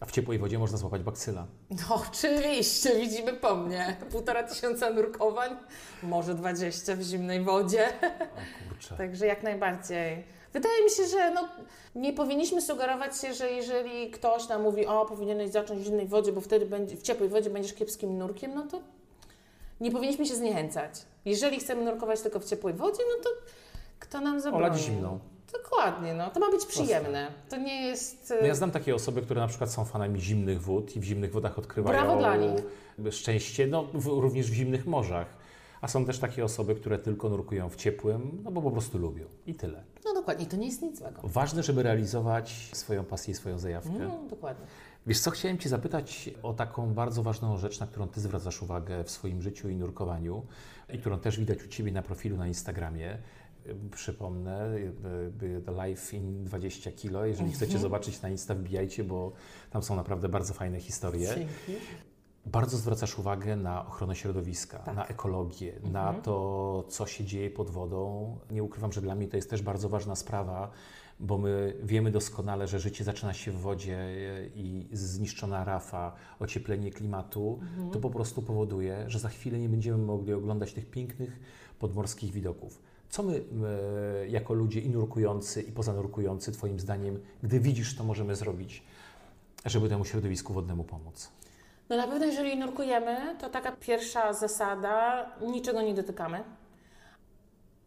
[0.00, 1.46] A w ciepłej wodzie można złapać bakcyla.
[1.70, 3.96] no oczywiście, widzimy po mnie.
[4.10, 5.56] Półtora tysiąca nurkowań,
[6.02, 7.88] może dwadzieścia w zimnej wodzie.
[8.22, 8.96] O kurczę.
[8.96, 10.24] Także jak najbardziej.
[10.54, 11.48] Wydaje mi się, że no,
[11.94, 16.32] nie powinniśmy sugerować się, że jeżeli ktoś nam mówi, o, powinieneś zacząć w zimnej wodzie,
[16.32, 18.80] bo wtedy będzie, w ciepłej wodzie będziesz kiepskim nurkiem, no to
[19.80, 20.90] nie powinniśmy się zniechęcać.
[21.24, 23.30] Jeżeli chcemy nurkować tylko w ciepłej wodzie, no to
[23.98, 24.64] kto nam zabroni?
[24.64, 25.18] Olać zimną.
[25.52, 26.30] Dokładnie, no.
[26.30, 27.32] To ma być przyjemne.
[27.48, 28.34] To nie jest...
[28.40, 31.32] No ja znam takie osoby, które na przykład są fanami zimnych wód i w zimnych
[31.32, 32.60] wodach odkrywają Brawo dla nich.
[33.10, 35.26] szczęście, no w, również w zimnych morzach.
[35.84, 39.24] A są też takie osoby, które tylko nurkują w ciepłym, no bo po prostu lubią.
[39.46, 39.84] I tyle.
[40.04, 41.20] No dokładnie, to nie jest nic złego.
[41.24, 43.98] Ważne, żeby realizować swoją pasję i swoją zajawkę.
[43.98, 44.66] No, dokładnie.
[45.06, 49.04] Wiesz co, chciałem Ci zapytać o taką bardzo ważną rzecz, na którą Ty zwracasz uwagę
[49.04, 50.42] w swoim życiu i nurkowaniu
[50.92, 53.18] i którą też widać u Ciebie na profilu na Instagramie.
[53.94, 54.70] Przypomnę,
[55.84, 57.24] Life in 20 kilo.
[57.24, 59.32] Jeżeli chcecie zobaczyć na Insta, wbijajcie, bo
[59.70, 61.34] tam są naprawdę bardzo fajne historie.
[61.34, 61.82] Dzięki.
[62.46, 64.96] Bardzo zwracasz uwagę na ochronę środowiska, Tak.
[64.96, 68.36] na ekologię, na to, co się dzieje pod wodą.
[68.50, 70.70] Nie ukrywam, że dla mnie to jest też bardzo ważna sprawa,
[71.20, 74.08] bo my wiemy doskonale, że życie zaczyna się w wodzie
[74.54, 77.60] i zniszczona rafa, ocieplenie klimatu,
[77.92, 81.40] to po prostu powoduje, że za chwilę nie będziemy mogli oglądać tych pięknych
[81.78, 82.82] podmorskich widoków.
[83.10, 83.44] Co my
[84.22, 88.82] e, jako ludzie i nurkujący, i pozanurkujący, Twoim zdaniem, gdy widzisz, to możemy zrobić,
[89.64, 91.30] żeby temu środowisku wodnemu pomóc?
[91.88, 96.44] No na pewno, jeżeli nurkujemy, to taka pierwsza zasada, niczego nie dotykamy.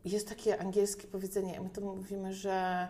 [0.05, 2.87] Jest takie angielskie powiedzenie, my to mówimy, że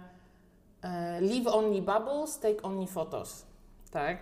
[0.81, 3.45] e, leave only bubbles, take only photos.
[3.91, 4.17] Tak?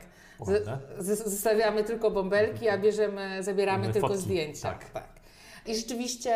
[1.00, 4.70] Z, zostawiamy tylko bąbelki, a bierzemy, zabieramy Mamy tylko fotki, zdjęcia.
[4.70, 4.90] tak.
[4.90, 5.08] tak.
[5.66, 6.36] I rzeczywiście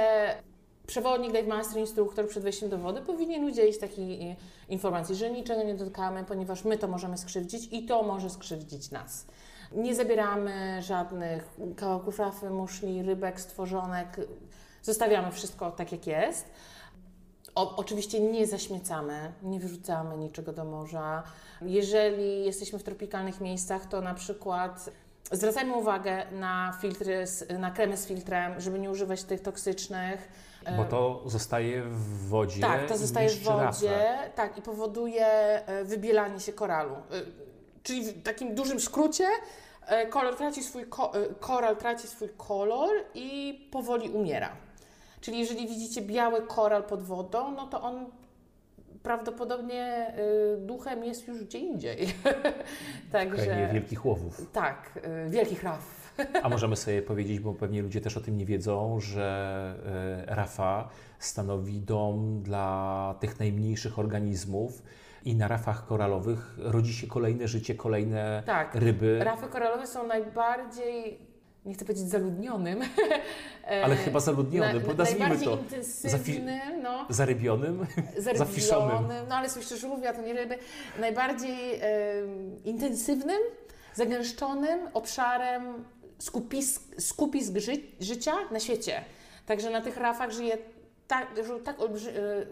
[0.88, 4.36] przewodnik, dive master, instruktor przed wejściem do wody powinien udzielić takiej e,
[4.70, 9.26] informacji, że niczego nie dotykamy, ponieważ my to możemy skrzywdzić i to może skrzywdzić nas.
[9.72, 14.18] Nie zabieramy żadnych kawałków rafy, muszli, rybek, stworzonek.
[14.82, 16.46] Zostawiamy wszystko tak, jak jest.
[17.56, 21.24] O, oczywiście nie zaśmiecamy, nie wyrzucamy niczego do morza.
[21.62, 24.90] Jeżeli jesteśmy w tropikalnych miejscach, to na przykład
[25.32, 30.30] zwracajmy uwagę na filtry, z, na kremy z filtrem, żeby nie używać tych toksycznych.
[30.78, 32.62] Bo to zostaje w wodzie.
[32.62, 33.66] Tak, to zostaje w rafę.
[33.66, 36.96] wodzie, tak, i powoduje e, wybielanie się koralu.
[37.80, 39.28] E, Czyli w takim dużym skrócie
[39.88, 44.50] e, kolor traci swój ko- e, koral traci swój kolor i powoli umiera.
[45.22, 48.06] Czyli jeżeli widzicie biały koral pod wodą, no to on
[49.04, 50.14] prawdopodobnie
[50.56, 52.08] y, duchem jest już gdzie indziej.
[52.08, 52.52] W krainie
[53.12, 54.52] Także wielkich łowów.
[54.52, 56.14] tak, wielkich raf.
[56.44, 60.90] A możemy sobie powiedzieć, bo pewnie ludzie też o tym nie wiedzą, że e, rafa
[61.20, 64.82] stanowi dom dla tych najmniejszych organizmów
[65.26, 68.76] i na rafach koralowych rodzi się kolejne życie, kolejne Tak.
[68.76, 71.20] ryby, Rafy koralowe są najbardziej,
[71.66, 72.82] nie chcę powiedzieć zaludnionym,
[73.72, 77.86] e, ale chyba zaludnionym, bo nazwijmy najbardziej to intensywnym, no, zarybionym.
[78.36, 79.08] Zafiszonym.
[79.30, 80.58] No ale słyszę żółwia, to nie ryby,
[81.00, 81.82] najbardziej e,
[82.66, 83.40] intensywnym,
[83.96, 85.86] zagęszczonym obszarem
[86.20, 89.02] skupisk, skupisk ży, życia na świecie.
[89.46, 90.58] Także na tych rafach żyje
[91.08, 92.46] tak, że tak, olbrzy, e, e,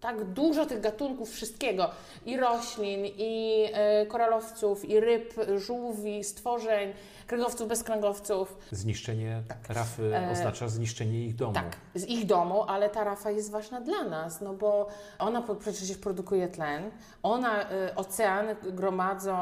[0.00, 1.90] tak dużo tych gatunków wszystkiego,
[2.26, 6.92] i roślin, i e, koralowców, i ryb, żółwi, stworzeń,
[7.26, 8.58] kręgowców, bezkręgowców.
[8.70, 11.54] Zniszczenie rafy E, oznacza zniszczenie ich domu.
[11.54, 15.96] Tak, z ich domu, ale ta rafa jest ważna dla nas, no bo ona przecież
[15.96, 16.90] produkuje tlen,
[17.22, 19.40] ona, y, oceany gromadzą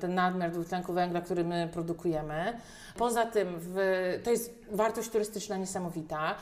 [0.00, 2.58] ten nadmiar dwutlenku węgla, który my produkujemy.
[2.98, 3.76] Poza tym w,
[4.24, 6.34] to jest wartość turystyczna niesamowita,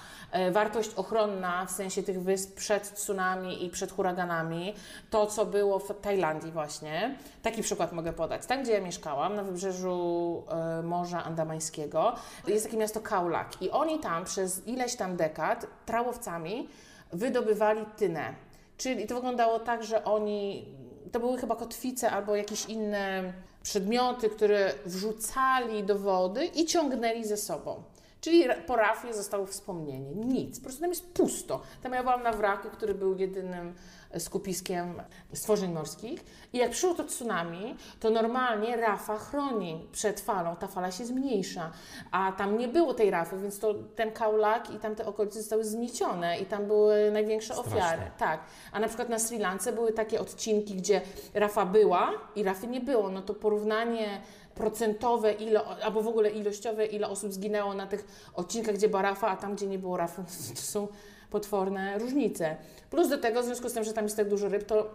[0.53, 3.24] wartość ochronna w sensie tych wysp przed tsunami
[3.61, 4.75] i przed huraganami,
[5.11, 7.19] to co było w Tajlandii właśnie.
[7.43, 8.47] Taki przykład mogę podać.
[8.47, 10.43] Tam, gdzie ja mieszkałam, na wybrzeżu
[10.81, 12.15] y, Morza Andamańskiego,
[12.49, 16.69] jest takie miasto Kaulak i oni tam przez ileś tam dekad trałowcami
[17.13, 18.35] wydobywali tynę.
[18.77, 20.69] Czyli to wyglądało tak, że oni,
[21.13, 23.33] to były chyba kotwice albo jakieś inne
[23.63, 27.83] przedmioty, które wrzucali do wody i ciągnęli ze sobą.
[28.25, 30.15] Czyli po rafie zostało wspomnienie.
[30.15, 30.59] Nic.
[30.59, 31.63] Po prostu tam jest pusto.
[31.83, 33.75] Tam ja byłam na wraku, który był jedynym
[34.19, 36.25] skupiskiem stworzeń morskich.
[36.53, 40.57] I jak przyszło to tsunami, to normalnie rafa chroni przed falą.
[40.57, 41.71] Ta fala się zmniejsza.
[42.11, 46.39] A tam nie było tej rafy, więc to ten kaulak i tamte okolice zostały zmiecione
[46.39, 47.73] i tam były największe Straszne.
[47.73, 48.03] ofiary.
[48.19, 48.41] Tak.
[48.73, 51.01] A na przykład na Sri Lance były takie odcinki, gdzie
[51.35, 53.09] rafa była i rafy nie było.
[53.11, 54.21] No to porównanie
[54.55, 59.29] procentowe, ile, albo w ogóle ilościowe, ile osób zginęło na tych odcinkach, gdzie była rafa,
[59.29, 60.23] a tam, gdzie nie było rafy,
[60.57, 60.89] to są
[61.35, 62.57] potworne różnice.
[62.91, 64.91] Plus do tego, w związku z tym, że tam jest tak dużo ryb, to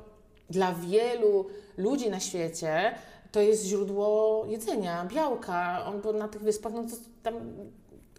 [0.50, 1.46] dla wielu
[1.78, 2.96] ludzi na świecie
[3.32, 5.86] to jest źródło jedzenia, białka.
[5.86, 7.34] On, bo na tych wyspach, no to tam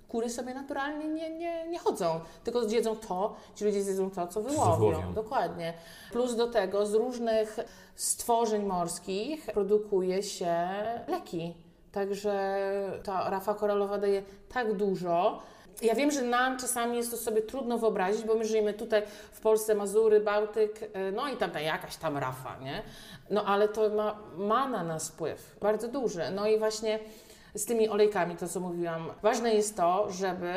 [0.09, 4.43] kury sobie naturalnie nie, nie, nie chodzą, tylko zjedzą to, ci ludzie zjedzą to, co
[4.43, 4.77] wyłowią.
[4.77, 5.15] wyłowią.
[5.15, 5.75] Dokładnie.
[6.13, 7.57] Plus do tego z różnych
[7.95, 10.57] stworzeń morskich produkuje się
[11.09, 11.55] leki.
[11.93, 12.59] Także
[13.05, 15.43] ta rafa koralowa daje tak dużo.
[15.83, 19.41] Ja wiem, że nam czasami jest to sobie trudno wyobrazić, bo my żyjemy tutaj w
[19.41, 22.83] Polsce, Mazury, Bałtyk, y, no i tam ta jakaś tam rafa, nie?
[23.31, 26.23] No ale to ma, ma na nas wpływ, bardzo duży.
[26.35, 26.99] No i właśnie
[27.55, 30.55] z tymi olejkami, to co mówiłam, ważne jest to, żeby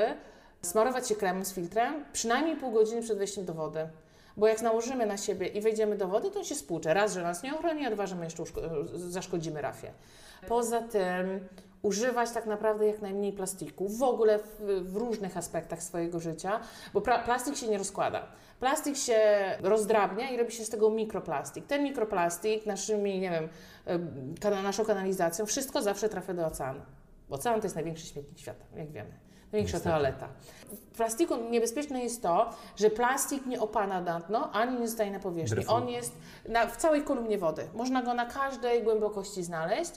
[0.61, 3.87] smarować się kremem z filtrem przynajmniej pół godziny przed wejściem do wody.
[4.37, 6.93] Bo jak nałożymy na siebie i wejdziemy do wody, to on się spłucze.
[6.93, 9.91] Raz, że nas nie ochroni, a dwa, że my jeszcze uszko- zaszkodzimy rafie.
[10.47, 11.47] Poza tym
[11.83, 16.59] używać tak naprawdę jak najmniej plastiku, w ogóle w, w różnych aspektach swojego życia,
[16.93, 18.27] bo plastik się nie rozkłada.
[18.59, 19.19] Plastik się
[19.61, 21.67] rozdrabnia i robi się z tego mikroplastik.
[21.67, 23.49] Ten mikroplastik naszymi, nie wiem,
[24.63, 26.81] naszą kanalizacją, wszystko zawsze trafia do oceanu.
[27.29, 29.11] Bo ocean to jest największy śmietnik świata, jak wiemy.
[29.51, 29.89] Największa Niestety.
[29.89, 30.27] toaleta.
[30.93, 35.19] W plastiku niebezpieczne jest to, że plastik nie opada na dno, ani nie zostaje na
[35.19, 35.65] powierzchni.
[35.67, 36.13] On jest
[36.49, 37.67] na, w całej kolumnie wody.
[37.73, 39.91] Można go na każdej głębokości znaleźć.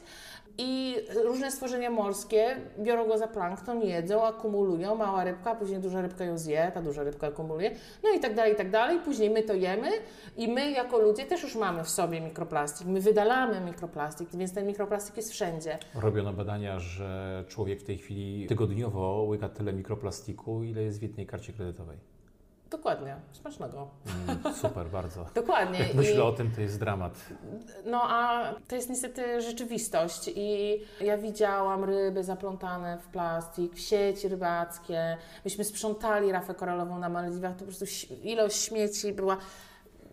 [0.58, 6.24] I różne stworzenia morskie biorą go za plankton, jedzą, akumulują, mała rybka, później duża rybka
[6.24, 7.70] ją zje, ta duża rybka akumuluje,
[8.04, 8.98] no i tak dalej, i tak dalej.
[9.04, 9.88] Później my to jemy
[10.36, 12.86] i my jako ludzie też już mamy w sobie mikroplastik.
[12.86, 15.78] My wydalamy mikroplastik, więc ten mikroplastik jest wszędzie.
[15.94, 21.26] Robiono badania, że człowiek w tej chwili tygodniowo łyka tyle mikroplastiku, ile jest w jednej
[21.26, 22.15] karcie kredytowej.
[22.70, 23.88] Dokładnie, smacznego.
[24.28, 25.26] Mm, super, bardzo.
[25.34, 25.78] Dokładnie.
[25.78, 27.14] Jak myślę o tym, to jest dramat.
[27.84, 34.28] No a to jest niestety rzeczywistość i ja widziałam ryby zaplątane w plastik, w sieci
[34.28, 35.16] rybackie.
[35.44, 37.84] Myśmy sprzątali rafę koralową na Malediwach, to po prostu
[38.22, 39.36] ilość śmieci była...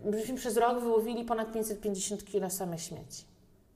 [0.04, 3.24] Myśmy przez rok wyłowili ponad 550 kg same śmieci.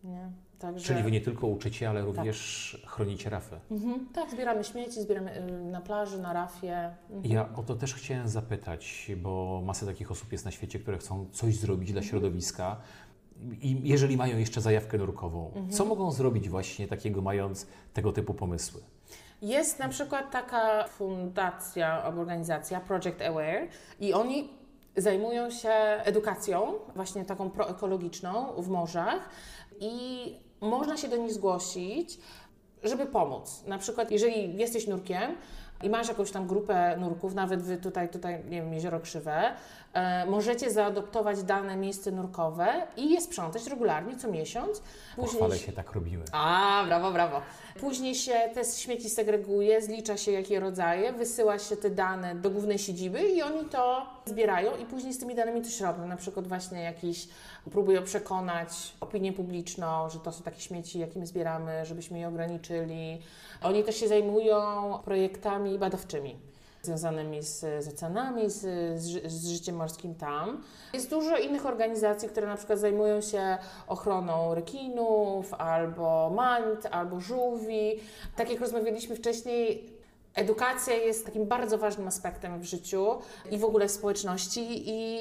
[0.04, 0.30] Nie?
[0.58, 0.86] Także...
[0.86, 3.60] Czyli wy nie tylko uczycie, ale również chronicie rafy.
[3.70, 6.94] Mhm, tak, zbieramy śmieci, zbieramy y, na plaży, na rafie.
[7.10, 7.34] Mhm.
[7.34, 11.26] Ja o to też chciałem zapytać, bo masa takich osób jest na świecie, które chcą
[11.32, 12.76] coś zrobić dla środowiska.
[13.60, 18.80] I jeżeli mają jeszcze zajawkę nurkową, co mogą zrobić właśnie takiego, mając tego typu pomysły?
[19.42, 23.68] Jest na przykład taka fundacja albo organizacja Project Aware
[24.00, 24.50] i oni
[24.96, 25.70] zajmują się
[26.04, 29.30] edukacją, właśnie taką proekologiczną w morzach
[29.80, 32.18] i można się do nich zgłosić,
[32.82, 33.62] żeby pomóc.
[33.66, 35.36] Na przykład jeżeli jesteś nurkiem
[35.82, 39.54] i masz jakąś tam grupę nurków, nawet tutaj, tutaj nie wiem, Jezioro Krzywe,
[40.26, 44.82] możecie zaadoptować dane miejsce nurkowe i je sprzątać regularnie, co miesiąc.
[45.16, 46.24] Pochwalę się, tak robimy.
[46.32, 47.40] A, brawo, brawo.
[47.80, 52.78] Później się te śmieci segreguje, zlicza się jakie rodzaje, wysyła się te dane do głównej
[52.78, 56.06] siedziby i oni to zbierają i później z tymi danymi coś robią.
[56.06, 57.28] Na przykład właśnie jakiś
[57.70, 58.68] próbują przekonać
[59.00, 63.22] opinię publiczną, że to są takie śmieci, jakie my zbieramy, żebyśmy je ograniczyli.
[63.62, 66.36] Oni też się zajmują projektami badawczymi
[66.88, 68.60] związanymi z, z oceanami, z,
[69.00, 70.62] z, z życiem morskim tam.
[70.92, 78.00] Jest dużo innych organizacji, które na przykład zajmują się ochroną rekinów, albo mant, albo żółwi.
[78.36, 79.90] Tak jak rozmawialiśmy wcześniej,
[80.34, 83.06] edukacja jest takim bardzo ważnym aspektem w życiu
[83.50, 85.20] i w ogóle w społeczności i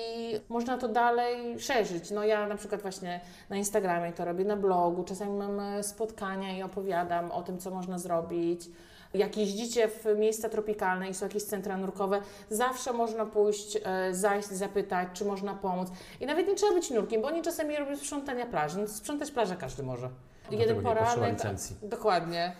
[0.50, 2.12] można to dalej szerzyć.
[2.12, 6.64] No ja na przykład właśnie na Instagramie to robię, na blogu, czasami mam spotkania i
[6.64, 8.70] opowiadam o tym, co można zrobić.
[9.14, 14.48] Jak jeździcie w miejsca tropikalne i są jakieś centra nurkowe, zawsze można pójść, e, zajść,
[14.48, 15.90] zapytać, czy można pomóc.
[16.20, 18.80] I nawet nie trzeba być nurkiem, bo oni czasami robią sprzątania plaży.
[18.80, 20.10] No, sprzątać plażę każdy może.
[21.06, 21.76] potrzeba licencji.
[21.84, 22.54] Dokładnie.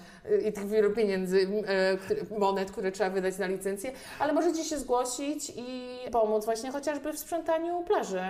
[0.48, 1.48] I tych wielu pieniędzy,
[2.32, 7.14] e, monet, które trzeba wydać na licencję, ale możecie się zgłosić i pomóc właśnie chociażby
[7.14, 8.22] w sprzątaniu plaży,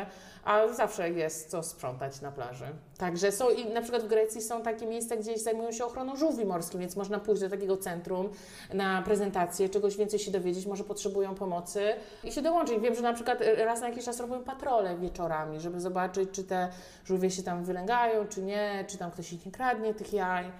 [0.43, 2.65] a zawsze jest co sprzątać na plaży.
[2.97, 6.45] Także są i na przykład w Grecji są takie miejsca, gdzie zajmują się ochroną żółwi
[6.45, 8.29] morskich, więc można pójść do takiego centrum
[8.73, 11.81] na prezentację, czegoś więcej się dowiedzieć, może potrzebują pomocy
[12.23, 12.79] i się dołączyć.
[12.79, 16.69] Wiem, że na przykład raz na jakiś czas robią patrole wieczorami, żeby zobaczyć, czy te
[17.05, 20.51] żółwie się tam wylęgają, czy nie, czy tam ktoś ich nie kradnie, tych jaj.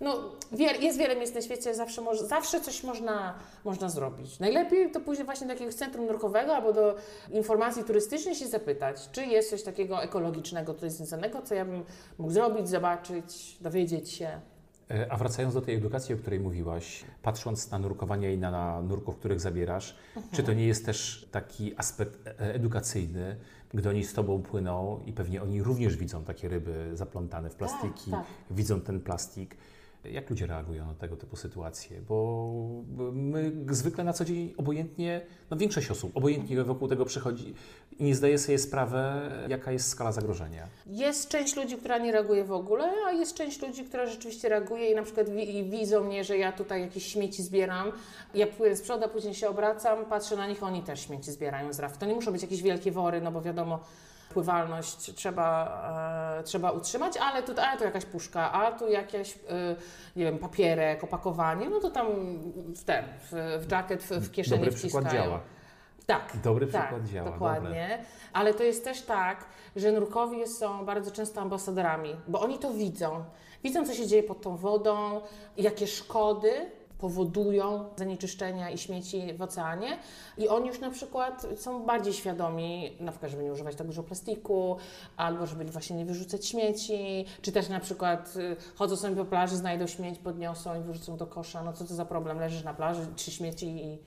[0.00, 0.32] No,
[0.80, 4.38] jest wiele miejsc na świecie, zawsze, moż, zawsze coś można, można zrobić.
[4.38, 6.96] Najlepiej to pójść właśnie do jakiegoś centrum nurkowego albo do
[7.30, 11.84] informacji turystycznych się zapytać, czy jest coś takiego ekologicznego, tutaj związanego, co ja bym
[12.18, 14.40] mógł zrobić, zobaczyć, dowiedzieć się.
[14.90, 18.82] E, A wracając do tej edukacji, o której mówiłaś, patrząc na nurkowanie i na, na
[18.82, 19.96] nurków, których zabierasz,
[20.32, 23.36] czy to nie jest też taki aspekt e, edukacyjny,
[23.74, 28.10] gdy oni z Tobą płyną i pewnie oni również widzą takie ryby zaplątane w plastiki,
[28.10, 28.24] tak.
[28.50, 29.56] widzą ten plastik.
[30.04, 32.00] Jak ludzie reagują na tego typu sytuacje?
[32.08, 32.52] Bo
[33.12, 37.54] my zwykle na co dzień obojętnie, no większość osób obojętnie wokół tego przychodzi
[37.98, 40.68] i nie zdaje sobie sprawę, jaka jest skala zagrożenia.
[40.86, 44.90] Jest część ludzi, która nie reaguje w ogóle, a jest część ludzi, która rzeczywiście reaguje
[44.90, 45.26] i na przykład
[45.70, 47.92] widzą mnie, że ja tutaj jakieś śmieci zbieram.
[48.34, 51.78] Ja płynę z przodu, później się obracam, patrzę na nich, oni też śmieci zbierają z
[51.78, 51.98] raf.
[51.98, 53.80] To nie muszą być jakieś wielkie wory, no bo wiadomo,
[54.36, 55.48] pływalność trzeba,
[56.40, 59.76] e, trzeba utrzymać, ale tu, a tu jakaś puszka, a tu jakieś, e,
[60.16, 62.06] nie wiem, papierek, opakowanie, no to tam
[62.74, 63.32] w ten, w,
[63.66, 65.24] w jacket, w, w kieszeni Dobry przykład wciskają.
[65.24, 65.40] działa.
[66.06, 66.36] Tak.
[66.44, 67.30] Dobry tak, przykład działa.
[67.30, 68.04] Dokładnie.
[68.32, 69.44] Ale to jest też tak,
[69.76, 73.24] że nurkowie są bardzo często ambasadorami, bo oni to widzą.
[73.64, 75.20] Widzą, co się dzieje pod tą wodą,
[75.56, 79.98] jakie szkody powodują zanieczyszczenia i śmieci w oceanie.
[80.38, 84.02] I oni już na przykład są bardziej świadomi, na przykład, żeby nie używać tak dużo
[84.02, 84.76] plastiku,
[85.16, 89.56] albo żeby właśnie nie wyrzucać śmieci, czy też na przykład y, chodzą sobie po plaży,
[89.56, 91.62] znajdą śmieć, podniosą i wyrzucą do kosza.
[91.62, 92.38] No co to za problem?
[92.38, 93.98] Leżysz na plaży, trzy śmieci i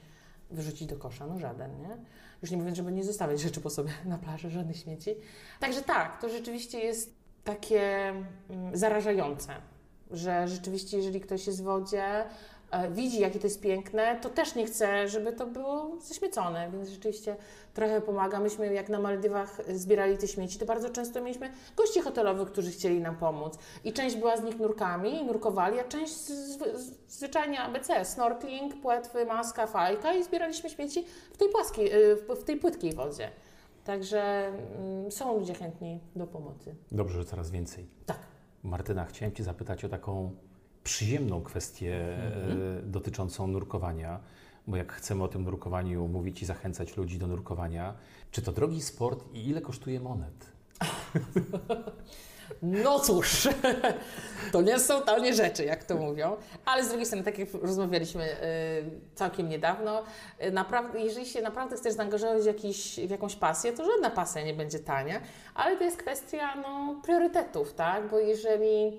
[0.52, 1.98] wyrzucić do kosza, no żaden, nie?
[2.42, 5.16] Już nie mówiąc, żeby nie zostawiać rzeczy po sobie na plaży, żadnych śmieci.
[5.60, 8.14] Także tak, to rzeczywiście jest takie
[8.50, 9.54] mm, zarażające,
[10.12, 12.26] że rzeczywiście jeżeli ktoś jest w wodzie,
[12.92, 17.36] widzi jakie to jest piękne, to też nie chce, żeby to było zaśmiecone, więc rzeczywiście
[17.74, 18.40] trochę pomaga.
[18.40, 23.02] Myśmy jak na Maldywach zbierali te śmieci, to bardzo często mieliśmy gości hotelowych, którzy chcieli
[23.02, 28.06] nam pomóc i część była z nich nurkami, nurkowali, a część z, z, zwyczajnie ABC,
[28.06, 31.92] snorkeling, płetwy, maska, fajka i zbieraliśmy śmieci w tej płaskiej,
[32.30, 33.32] w, w tej płytkiej wodzie.
[33.84, 36.76] Także mm, są ludzie chętni do pomocy.
[36.92, 37.88] Dobrze, że coraz więcej.
[38.06, 38.20] Tak.
[38.64, 40.36] Martyna, chciałem Cię zapytać o taką
[40.84, 42.78] przyjemną kwestię Mhm.
[42.80, 44.20] e, dotyczącą nurkowania.
[44.68, 47.94] bo jak chcemy o tym nurkowaniu mówić i zachęcać ludzi do nurkowania,
[48.32, 50.46] czy to drogi sport i ile kosztuje monet?
[52.62, 53.48] No cóż,
[54.52, 58.24] to nie są tanie rzeczy, jak to mówią, ale z drugiej strony, tak jak rozmawialiśmy
[58.24, 58.36] y,
[59.16, 60.04] całkiem niedawno,
[60.44, 64.42] y, naprawdę, jeżeli się naprawdę chcesz zaangażować w, jakiś, w jakąś pasję, to żadna pasja
[64.42, 65.22] nie będzie tania,
[65.56, 68.10] ale to jest kwestia no, priorytetów, tak?
[68.10, 68.98] Bo jeżeli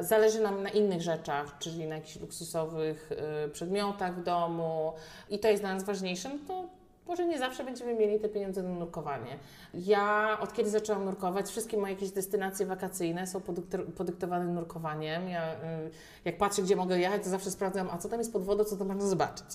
[0.00, 3.12] zależy nam na innych rzeczach, czyli na jakichś luksusowych
[3.46, 4.92] y, przedmiotach w domu.
[5.30, 8.62] I to jest dla nas ważniejsze, no to może nie zawsze będziemy mieli te pieniądze
[8.62, 9.38] na nurkowanie.
[9.74, 13.40] Ja od kiedy zaczęłam nurkować, wszystkie moje jakieś destynacje wakacyjne są
[13.96, 15.28] podyktowane nurkowaniem.
[15.28, 15.56] Ja, y,
[16.24, 18.76] jak patrzę, gdzie mogę jechać, to zawsze sprawdzam, a co tam jest pod wodą, co
[18.76, 19.46] tam można zobaczyć.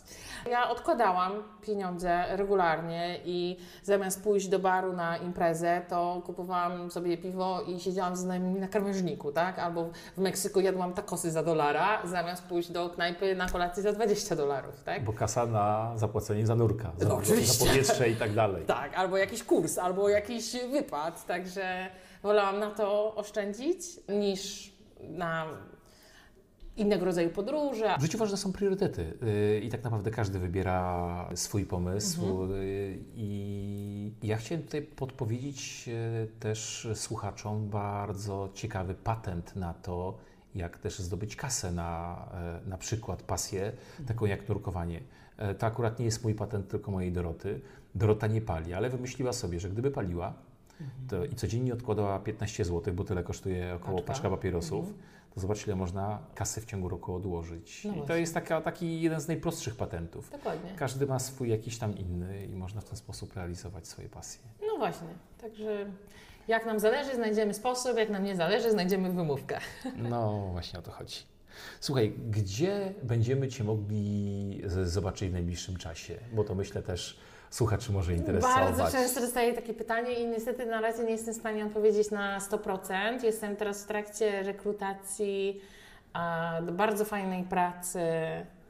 [0.51, 1.31] Ja odkładałam
[1.61, 8.15] pieniądze regularnie i zamiast pójść do baru na imprezę, to kupowałam sobie piwo i siedziałam
[8.15, 9.59] z znajomymi na krawężniku, tak?
[9.59, 14.35] Albo w Meksyku jadłam takosy za dolara, zamiast pójść do knajpy na kolację za 20
[14.35, 15.03] dolarów, tak?
[15.03, 17.65] Bo kasa na zapłacenie za nurka, za, No, oczywiście.
[17.65, 18.65] za powietrze i tak dalej.
[18.65, 21.89] Tak, albo jakiś kurs, albo jakiś wypad, także
[22.23, 23.79] wolałam na to oszczędzić
[24.09, 25.45] niż na
[26.77, 27.95] innego rodzaju podróże.
[27.99, 32.47] W życiu ważne są priorytety yy, i tak naprawdę każdy wybiera swój pomysł.
[32.47, 35.93] yy, I ja chciałem tutaj podpowiedzieć yy,
[36.39, 40.17] też słuchaczom bardzo ciekawy patent na to,
[40.55, 42.21] jak też zdobyć kasę na
[42.65, 43.71] na przykład pasję,
[44.07, 45.01] taką jak nurkowanie.
[45.39, 47.61] Yy, To akurat nie jest mój patent, tylko mojej Doroty.
[47.95, 50.33] Dorota nie pali, ale wymyśliła sobie, że gdyby paliła
[51.09, 54.13] to i codziennie odkładała 15 zł, bo tyle kosztuje około Paczka.
[54.13, 54.93] paczka papierosów,
[55.35, 57.83] to zobacz, ile można kasy w ciągu roku odłożyć.
[57.85, 60.29] No I to jest taka, taki jeden z najprostszych patentów.
[60.31, 60.71] Dokładnie.
[60.75, 64.41] Każdy ma swój jakiś tam inny i można w ten sposób realizować swoje pasje.
[64.67, 65.07] No właśnie,
[65.41, 65.85] także
[66.47, 69.59] jak nam zależy, znajdziemy sposób, jak nam nie zależy, znajdziemy wymówkę.
[69.95, 71.17] No, właśnie o to chodzi.
[71.79, 76.17] Słuchaj, gdzie będziemy Cię mogli zobaczyć w najbliższym czasie?
[76.33, 78.75] Bo to myślę też słuchaczy może interesować.
[78.75, 82.39] Bardzo często dostaję takie pytanie i niestety na razie nie jestem w stanie odpowiedzieć na
[82.39, 83.23] 100%.
[83.23, 85.61] Jestem teraz w trakcie rekrutacji
[86.61, 88.01] do bardzo fajnej pracy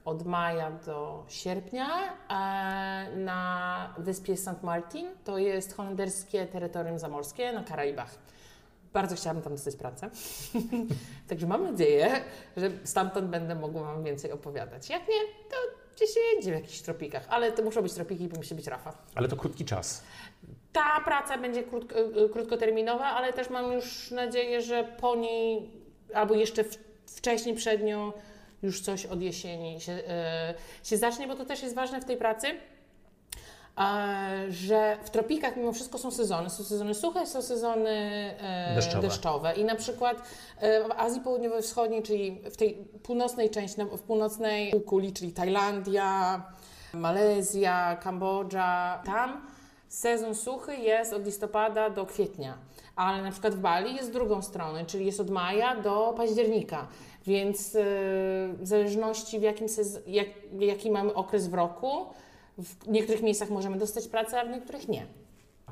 [0.06, 1.88] od maja do sierpnia
[3.16, 4.64] na wyspie St.
[4.64, 5.08] Martin.
[5.24, 8.16] To jest holenderskie terytorium zamorskie na Karaibach.
[8.98, 10.10] Bardzo chciałabym tam dostać pracę.
[11.30, 12.22] Także mam nadzieję,
[12.58, 14.90] że stamtąd będę mogła Wam więcej opowiadać.
[14.90, 15.56] Jak nie, to
[15.96, 18.98] gdzieś jedzie w jakichś tropikach, ale to muszą być tropiki, bo musi być rafa.
[19.16, 20.04] Ale to krótki czas.
[20.74, 25.72] Ta praca będzie krótko, y, krótkoterminowa, ale też mam już nadzieję, że po niej
[26.14, 26.64] albo jeszcze
[27.06, 28.12] wcześniej przed nią
[28.64, 32.18] już coś od jesieni się, y, się zacznie, bo to też jest ważne w tej
[32.18, 32.48] pracy.
[33.78, 36.50] E, Że w tropikach mimo wszystko są sezony.
[36.50, 37.90] Są sezony suche, są sezony
[38.40, 39.08] e, Deszczowe.
[39.08, 39.54] deszczowe.
[39.54, 40.18] I na przykład
[40.60, 42.74] e, w Azji Południowo-Wschodniej, czyli w tej
[43.04, 46.42] północnej części, w północnej półkuli, czyli Tajlandia,
[46.94, 49.42] Malezja, Kambodża, tam
[49.90, 52.58] sezon suchy jest od listopada do kwietnia,
[52.96, 56.88] ale na przykład w Bali jest drugą stronę, czyli jest od maja do października,
[57.26, 59.68] więc w zależności w jakim
[60.08, 60.28] jak,
[60.60, 62.06] jaki mamy okres w roku,
[62.58, 65.06] w niektórych miejscach możemy dostać pracę, a w niektórych nie.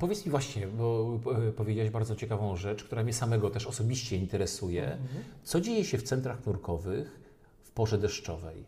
[0.00, 1.18] Powiedz mi właśnie, bo
[1.48, 4.96] e, powiedziałeś bardzo ciekawą rzecz, która mnie samego też osobiście interesuje.
[5.44, 7.20] Co dzieje się w centrach nurkowych
[7.62, 8.64] w porze deszczowej?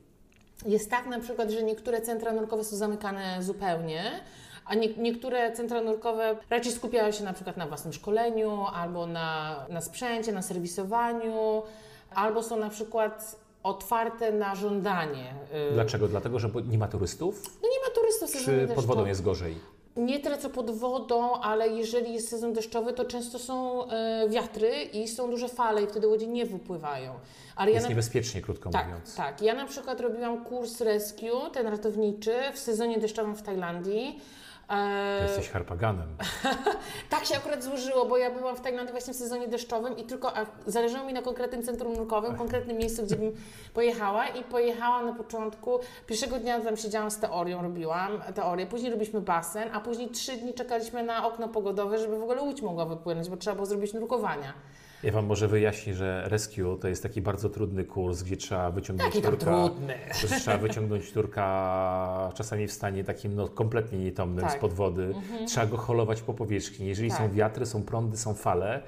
[0.67, 4.21] Jest tak na przykład, że niektóre centra nurkowe są zamykane zupełnie,
[4.65, 9.67] a nie, niektóre centra nurkowe raczej skupiają się na przykład na własnym szkoleniu, albo na,
[9.69, 11.63] na sprzęcie, na serwisowaniu,
[12.11, 13.37] albo są na przykład
[13.69, 15.35] otwarte na żądanie.
[15.71, 16.09] Y, Dlaczego?
[16.09, 17.43] Dlatego, że nie ma turystów?
[17.63, 19.55] No nie ma turystów Czy pod wodą jest gorzej?
[19.97, 24.71] Nie tyle co pod wodą, ale jeżeli jest sezon deszczowy, to często są e, wiatry
[24.93, 27.15] i są duże fale i wtedy łodzie nie wypływają.
[27.57, 29.15] Ale Jest na- niebezpiecznie, krótko tak, mówiąc.
[29.17, 29.43] tak.
[29.43, 34.21] Ja na przykład robiłam kurs rescue, ten ratowniczy, w sezonie deszczowym w Tajlandii.
[34.69, 36.09] E, Ty jesteś harpaganem.
[37.11, 40.33] tak się akurat złożyło, bo ja byłam w Tajlandii właśnie w sezonie deszczowym i tylko
[40.67, 43.33] zależało mi na konkretnym centrum nurkowym, konkretnym miejscu, gdzie bym
[43.75, 49.21] pojechała i pojechałam na początku, pierwszego dnia tam siedziałam z teorią, robiłam teorię, później robiliśmy
[49.21, 53.29] basen, a później trzy dni czekaliśmy na okno pogodowe, żeby w ogóle łódź mogła wypłynąć,
[53.29, 54.53] bo trzeba było zrobić nurkowania.
[55.03, 59.15] Ja Wam może wyjaśnię, że rescue to jest taki bardzo trudny kurs, gdzie trzeba wyciągnąć
[59.15, 59.45] Jaki turka.
[59.47, 59.95] trudny.
[60.21, 64.59] że Trzeba wyciągnąć turka czasami w stanie takim no, kompletnie nietomnym Tak.
[64.59, 65.15] spod wody.
[65.47, 66.87] Trzeba go holować po powierzchni.
[66.87, 67.33] Jeżeli są Tak.
[67.33, 68.83] wiatry, są prądy, są fale,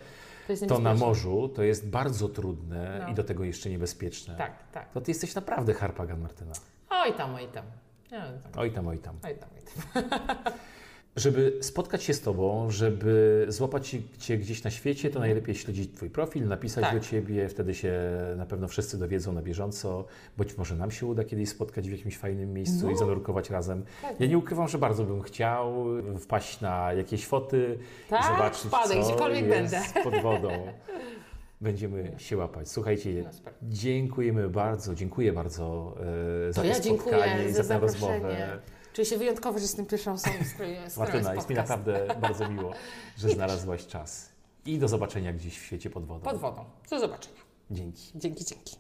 [0.60, 3.08] To, to na morzu to jest bardzo trudne No.
[3.12, 4.36] i do tego jeszcze niebezpieczne.
[4.36, 4.92] Tak, tak.
[4.92, 6.52] To ty jesteś naprawdę harpagan, Martyna.
[6.90, 7.64] Oj tam, oj tam.
[8.10, 8.24] Ja.
[8.56, 9.16] Oj tam, oj tam.
[9.24, 9.62] Oj tam, oj
[10.02, 10.02] tam.
[11.16, 16.10] Żeby spotkać się z Tobą, żeby złapać Cię gdzieś na świecie, to najlepiej śledzić Twój
[16.10, 16.94] profil, napisać Tak.
[16.94, 17.92] do Ciebie, wtedy się
[18.36, 20.04] na pewno wszyscy dowiedzą na bieżąco.
[20.38, 22.92] Być może nam się uda kiedyś spotkać w jakimś fajnym miejscu No.
[22.92, 23.84] i zanurkować razem.
[24.02, 24.20] Tak.
[24.20, 25.84] Ja nie ukrywam, że bardzo bym chciał
[26.18, 27.78] wpaść na jakieś foty
[28.10, 30.02] Tak, i zobaczyć, wpadaj, co gdziekolwiek jest będę.
[30.10, 30.48] pod wodą.
[31.60, 32.68] Będziemy się łapać.
[32.68, 35.94] Słuchajcie, No, dziękujemy bardzo, dziękuję bardzo
[36.48, 38.58] e, za To to ja spotkanie i za tę rozmowę.
[38.92, 42.48] Czuję się wyjątkowo, że jestem pierwszą osobą, z której którą Martyna, jest mi naprawdę bardzo
[42.48, 42.72] miło,
[43.18, 44.28] że znalazłaś czas.
[44.66, 46.20] I do zobaczenia gdzieś w świecie pod wodą.
[46.24, 46.64] Pod wodą.
[46.90, 47.40] Do zobaczenia.
[47.70, 48.12] Dzięki.
[48.14, 48.76] Dzięki, dzięki.